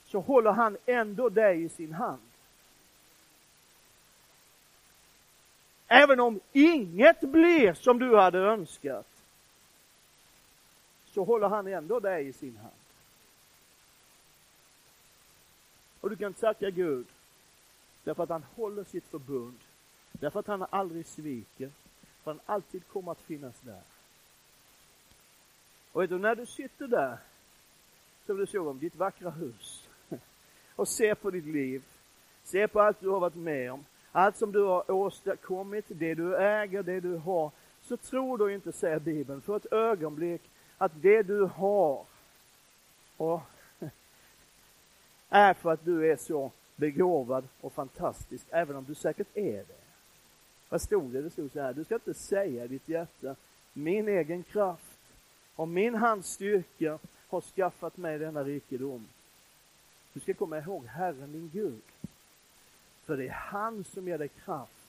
så 0.05 0.21
håller 0.21 0.51
han 0.51 0.77
ändå 0.87 1.29
dig 1.29 1.65
i 1.65 1.69
sin 1.69 1.93
hand. 1.93 2.21
Även 5.89 6.21
om 6.21 6.41
inget 6.53 7.21
blir 7.21 7.75
som 7.75 7.99
du 7.99 8.17
hade 8.17 8.39
önskat, 8.39 9.07
så 11.07 11.25
håller 11.25 11.49
han 11.49 11.67
ändå 11.67 12.01
dig 12.01 12.29
i 12.29 12.33
sin 12.33 12.57
hand. 12.57 12.73
Och 16.01 16.11
du 16.11 16.17
kan 16.17 16.35
tacka 16.35 16.71
Gud 16.71 17.07
därför 18.05 18.23
att 18.23 18.29
han 18.29 18.45
håller 18.57 18.85
sitt 18.85 19.05
förbund, 19.05 19.59
därför 20.13 20.41
att 20.41 20.47
han 20.47 20.67
aldrig 20.71 21.07
sviker, 21.07 21.71
för 22.23 22.31
han 22.31 22.41
alltid 22.47 22.89
kommer 22.89 23.13
att 23.13 23.21
finnas 23.21 23.61
där. 23.61 23.83
Och 25.93 26.03
vet 26.03 26.11
du, 26.11 26.19
när 26.19 26.35
du 26.35 26.47
sitter 26.47 26.87
där, 26.87 27.19
som 28.27 28.37
du 28.37 28.47
såg 28.47 28.67
om 28.67 28.79
ditt 28.79 28.97
vackra 28.97 29.31
hus, 29.31 29.89
och 30.77 30.89
ser 30.89 31.15
på 31.15 31.31
ditt 31.31 31.45
liv, 31.45 31.83
ser 32.45 32.67
på 32.67 32.81
allt 32.81 33.01
du 33.01 33.09
har 33.09 33.21
varit 33.21 33.35
med 33.35 33.73
om, 33.73 33.85
allt 34.13 34.37
som 34.37 34.53
du 34.53 34.63
har 34.63 34.91
åstadkommit, 34.91 35.85
det 35.89 36.15
du 36.15 36.37
äger, 36.37 36.83
det 36.83 37.01
du 37.01 37.17
har, 37.17 37.51
så 37.83 37.97
tror 37.97 38.39
du 38.39 38.55
inte, 38.55 38.73
säger 38.73 38.99
Bibeln, 38.99 39.41
för 39.41 39.57
ett 39.57 39.73
ögonblick 39.73 40.43
att 40.79 40.93
det 40.95 41.23
du 41.23 41.45
har 41.45 42.05
och 43.17 43.41
är 45.29 45.55
för 45.55 45.73
att 45.73 45.85
du 45.85 46.11
är 46.13 46.17
så 46.17 46.53
begåvad 46.81 47.49
och 47.61 47.73
fantastisk, 47.73 48.47
även 48.51 48.77
om 48.77 48.85
du 48.85 48.95
säkert 48.95 49.37
är 49.37 49.57
det. 49.57 49.81
Vad 50.69 50.83
stod 50.83 51.13
det? 51.13 51.23
Det 51.23 51.31
stod 51.31 51.53
så 51.53 51.61
här, 51.61 51.73
du 51.73 51.85
ska 51.85 51.95
inte 51.95 52.15
säga 52.15 52.65
i 52.65 52.69
ditt 52.69 52.89
hjärta, 52.89 53.37
min 53.73 54.09
egen 54.09 54.43
kraft 54.43 54.99
och 55.55 55.69
min 55.69 55.95
hands 55.95 56.27
styrka 56.27 56.99
har 57.29 57.41
skaffat 57.41 57.97
mig 57.97 58.19
denna 58.19 58.45
rikedom. 58.45 59.09
Du 60.13 60.21
ska 60.21 60.35
komma 60.35 60.59
ihåg 60.59 60.87
Herren 60.87 61.33
din 61.33 61.51
Gud. 61.53 61.83
För 63.05 63.17
det 63.17 63.27
är 63.27 63.33
han 63.33 63.85
som 63.85 64.09
ger 64.09 64.19
dig 64.19 64.29
kraft 64.29 64.89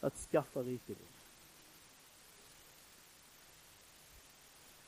att 0.00 0.16
skaffa 0.16 0.60
rikedom. 0.60 1.06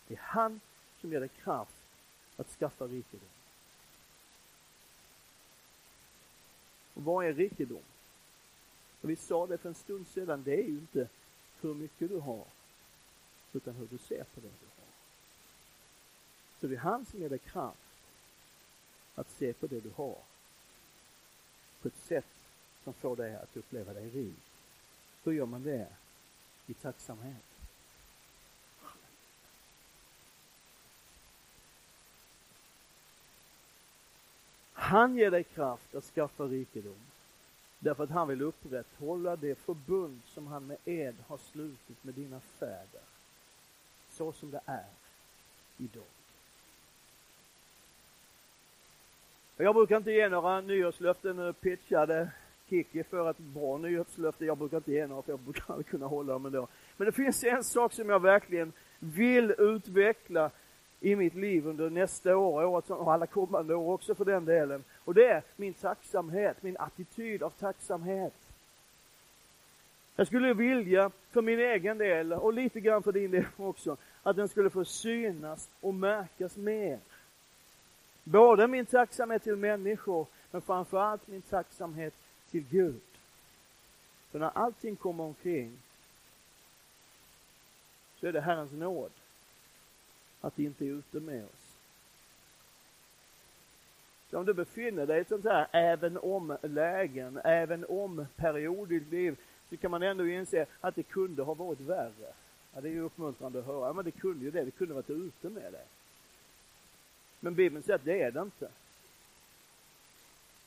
Det 0.08 0.14
är 0.14 0.20
han 0.22 0.60
som 1.00 1.12
ger 1.12 1.20
dig 1.20 1.28
kraft 1.28 1.82
att 2.36 2.48
skaffa 2.48 2.84
rikedom. 2.84 3.33
Och 6.94 7.04
vad 7.04 7.26
är 7.26 7.32
rikedom? 7.32 7.82
Och 9.00 9.10
vi 9.10 9.16
sa 9.16 9.46
det 9.46 9.58
för 9.58 9.68
en 9.68 9.74
stund 9.74 10.06
sedan, 10.08 10.42
det 10.42 10.52
är 10.52 10.62
ju 10.62 10.78
inte 10.78 11.08
hur 11.60 11.74
mycket 11.74 12.08
du 12.08 12.18
har, 12.18 12.44
utan 13.52 13.74
hur 13.74 13.86
du 13.86 13.98
ser 13.98 14.24
på 14.24 14.40
det 14.40 14.48
du 14.60 14.66
har. 14.76 14.88
Så 16.60 16.66
det 16.66 16.74
är 16.74 16.78
han 16.78 17.06
som 17.06 17.20
ger 17.20 17.28
dig 17.28 17.38
kraft 17.38 17.78
att 19.14 19.30
se 19.30 19.52
på 19.52 19.66
det 19.66 19.80
du 19.80 19.90
har 19.96 20.18
på 21.82 21.88
ett 21.88 22.06
sätt 22.06 22.26
som 22.84 22.94
får 22.94 23.16
dig 23.16 23.34
att 23.34 23.56
uppleva 23.56 23.92
dig 23.92 24.10
rik. 24.10 24.34
Hur 25.24 25.32
gör 25.32 25.46
man 25.46 25.62
det? 25.62 25.88
I 26.66 26.74
tacksamhet. 26.74 27.53
Han 34.84 35.16
ger 35.16 35.30
dig 35.30 35.44
kraft 35.44 35.94
att 35.94 36.04
skaffa 36.04 36.44
rikedom. 36.44 36.96
Därför 37.78 38.04
att 38.04 38.10
han 38.10 38.28
vill 38.28 38.42
upprätthålla 38.42 39.36
det 39.36 39.58
förbund 39.58 40.20
som 40.26 40.46
han 40.46 40.66
med 40.66 40.76
ed 40.84 41.14
har 41.26 41.38
slutit 41.38 42.04
med 42.04 42.14
dina 42.14 42.40
fäder. 42.40 43.02
Så 44.10 44.32
som 44.32 44.50
det 44.50 44.60
är 44.66 44.86
idag. 45.78 46.02
Jag 49.56 49.74
brukar 49.74 49.96
inte 49.96 50.12
ge 50.12 50.28
några 50.28 50.60
nyårslöften 50.60 51.38
eh, 51.38 51.52
pitchade 51.52 52.30
Kiki 52.68 53.04
för 53.04 53.30
ett 53.30 53.38
bra 53.38 53.78
nyårslöfte. 53.78 54.44
Jag 54.44 54.58
brukar 54.58 54.76
inte 54.76 54.92
ge 54.92 55.06
några 55.06 55.22
för 55.22 55.32
jag 55.32 55.40
brukar 55.40 55.64
aldrig 55.68 55.86
kunna 55.86 56.06
hålla 56.06 56.32
dem 56.32 56.46
ändå. 56.46 56.68
Men 56.96 57.06
det 57.06 57.12
finns 57.12 57.44
en 57.44 57.64
sak 57.64 57.92
som 57.92 58.08
jag 58.08 58.22
verkligen 58.22 58.72
vill 58.98 59.54
utveckla 59.58 60.50
i 61.04 61.16
mitt 61.16 61.34
liv 61.34 61.66
under 61.66 61.90
nästa 61.90 62.36
år, 62.36 62.64
året 62.64 62.90
och 62.90 63.12
alla 63.12 63.26
kommande 63.26 63.74
år 63.74 63.92
också 63.92 64.14
för 64.14 64.24
den 64.24 64.44
delen. 64.44 64.84
Och 65.04 65.14
det 65.14 65.24
är 65.24 65.42
min 65.56 65.74
tacksamhet, 65.74 66.62
min 66.62 66.76
attityd 66.76 67.42
av 67.42 67.50
tacksamhet. 67.50 68.34
Jag 70.16 70.26
skulle 70.26 70.54
vilja 70.54 71.10
för 71.30 71.42
min 71.42 71.58
egen 71.58 71.98
del 71.98 72.32
och 72.32 72.52
lite 72.52 72.80
grann 72.80 73.02
för 73.02 73.12
din 73.12 73.30
del 73.30 73.44
också, 73.56 73.96
att 74.22 74.36
den 74.36 74.48
skulle 74.48 74.70
få 74.70 74.84
synas 74.84 75.70
och 75.80 75.94
märkas 75.94 76.56
mer. 76.56 76.98
Både 78.24 78.66
min 78.66 78.86
tacksamhet 78.86 79.42
till 79.42 79.56
människor, 79.56 80.26
men 80.50 80.62
framförallt 80.62 81.26
min 81.26 81.42
tacksamhet 81.42 82.14
till 82.50 82.64
Gud. 82.70 83.00
För 84.30 84.38
när 84.38 84.50
allting 84.54 84.96
kommer 84.96 85.24
omkring 85.24 85.78
så 88.20 88.26
är 88.26 88.32
det 88.32 88.40
Herrens 88.40 88.72
nåd 88.72 89.10
att 90.44 90.56
det 90.56 90.62
inte 90.62 90.84
är 90.84 90.88
ute 90.88 91.20
med 91.20 91.44
oss. 91.44 91.76
Så 94.30 94.38
om 94.38 94.46
du 94.46 94.54
befinner 94.54 95.06
dig 95.06 95.18
i 95.18 95.20
ett 95.20 95.28
sånt 95.28 95.44
här 95.44 95.66
även 95.72 96.18
om-lägen, 96.18 97.40
även 97.44 97.84
om-period 97.88 98.92
i 98.92 98.98
ditt 98.98 99.12
liv, 99.12 99.36
så 99.70 99.76
kan 99.76 99.90
man 99.90 100.02
ändå 100.02 100.26
inse 100.26 100.66
att 100.80 100.94
det 100.94 101.02
kunde 101.02 101.42
ha 101.42 101.54
varit 101.54 101.80
värre. 101.80 102.32
Ja, 102.74 102.80
det 102.80 102.88
är 102.88 102.92
ju 102.92 103.00
uppmuntrande 103.00 103.58
att 103.58 103.66
höra. 103.66 103.86
Ja, 103.86 103.92
men 103.92 104.04
det 104.04 104.10
kunde 104.10 104.44
ju 104.44 104.50
det. 104.50 104.64
Det 104.64 104.70
kunde 104.70 104.94
varit 104.94 105.10
ute 105.10 105.48
med 105.48 105.72
det. 105.72 105.84
Men 107.40 107.54
Bibeln 107.54 107.82
säger 107.82 107.98
att 107.98 108.04
det 108.04 108.22
är 108.22 108.30
det 108.30 108.40
inte. 108.40 108.68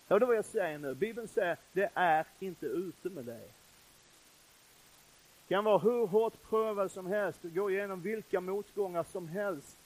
Hör 0.08 0.20
du 0.20 0.26
vad 0.26 0.36
jag 0.36 0.46
säger 0.46 0.78
nu? 0.78 0.96
Bibeln 0.96 1.28
säger, 1.28 1.58
det 1.74 1.90
är 1.94 2.26
inte 2.40 2.66
ute 2.66 3.10
med 3.10 3.26
dig. 3.26 3.48
Kan 5.48 5.64
vara 5.64 5.78
hur 5.78 6.08
hårt 6.08 6.50
prövad 6.50 6.92
som 6.92 7.08
helst, 7.08 7.46
och 7.46 7.54
gå 7.54 7.72
igenom 7.72 8.02
vilka 8.02 8.42
motgångar 8.42 9.04
som 9.04 9.28
helst. 9.28 9.78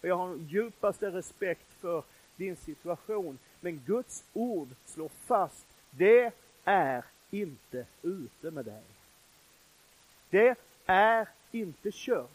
Och 0.00 0.08
jag 0.08 0.16
har 0.16 0.36
djupaste 0.36 1.10
respekt 1.10 1.72
för 1.80 2.02
din 2.36 2.56
situation. 2.56 3.38
Men 3.60 3.82
Guds 3.86 4.24
ord 4.32 4.68
slår 4.84 5.08
fast, 5.08 5.66
det 5.90 6.32
är 6.64 7.04
inte 7.30 7.86
ute 8.02 8.50
med 8.50 8.64
dig. 8.64 8.82
Det 10.30 10.56
är 10.86 11.28
inte 11.50 11.90
kört. 11.92 12.30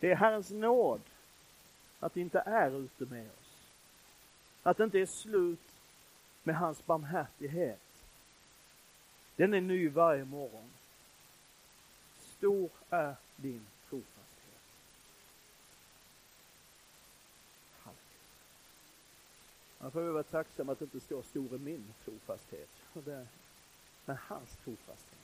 Det 0.00 0.10
är 0.10 0.16
Herrens 0.16 0.50
nåd 0.50 1.00
att 2.00 2.14
det 2.14 2.20
inte 2.20 2.40
är 2.40 2.70
ute 2.70 3.04
med 3.04 3.26
oss. 3.26 3.68
Att 4.62 4.76
det 4.76 4.84
inte 4.84 5.00
är 5.00 5.06
slut 5.06 5.60
med 6.42 6.56
hans 6.56 6.86
barmhärtighet. 6.86 7.80
Den 9.36 9.54
är 9.54 9.60
ny 9.60 9.88
varje 9.88 10.24
morgon. 10.24 10.70
Stor 12.36 12.70
är 12.90 13.16
din 13.36 13.66
trofasthet. 13.88 14.60
Man 19.78 19.90
får 19.90 20.02
ju 20.02 20.10
vara 20.10 20.22
tacksam 20.22 20.68
att 20.68 20.78
det 20.78 20.84
inte 20.84 21.00
står 21.00 21.22
stor 21.22 21.54
är 21.54 21.58
min 21.58 21.94
trofasthet. 22.04 22.68
Det, 22.92 23.26
men 24.04 24.16
hans 24.20 24.56
trofasthet. 24.64 25.18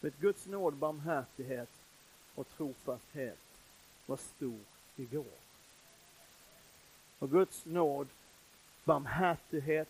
Med 0.00 0.12
Guds 0.20 0.46
nåd, 0.46 0.74
barmhärtighet 0.74 1.70
och 2.34 2.48
trofasthet 2.48 3.38
var 4.06 4.16
stor 4.16 4.60
igår. 4.96 5.38
Och 7.18 7.30
Guds 7.30 7.66
nåd, 7.66 8.08
barmhärtighet 8.84 9.88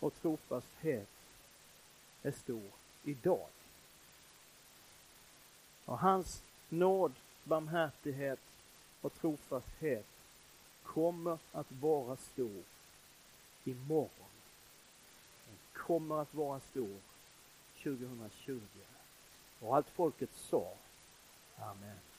och 0.00 0.14
trofasthet 0.14 1.08
är 2.22 2.30
stor 2.30 2.70
idag. 3.04 3.48
Och 5.84 5.98
hans 5.98 6.42
nåd, 6.68 7.12
barmhärtighet 7.44 8.40
och 9.00 9.14
trofasthet 9.14 10.06
kommer 10.82 11.38
att 11.52 11.72
vara 11.72 12.16
stor 12.16 12.62
imorgon. 13.64 14.30
Den 15.46 15.56
kommer 15.84 16.22
att 16.22 16.34
vara 16.34 16.60
stor 16.60 16.96
2020. 17.82 18.60
Och 19.60 19.76
allt 19.76 19.88
folket 19.88 20.30
sa 20.34 20.72
Amen. 21.56 22.09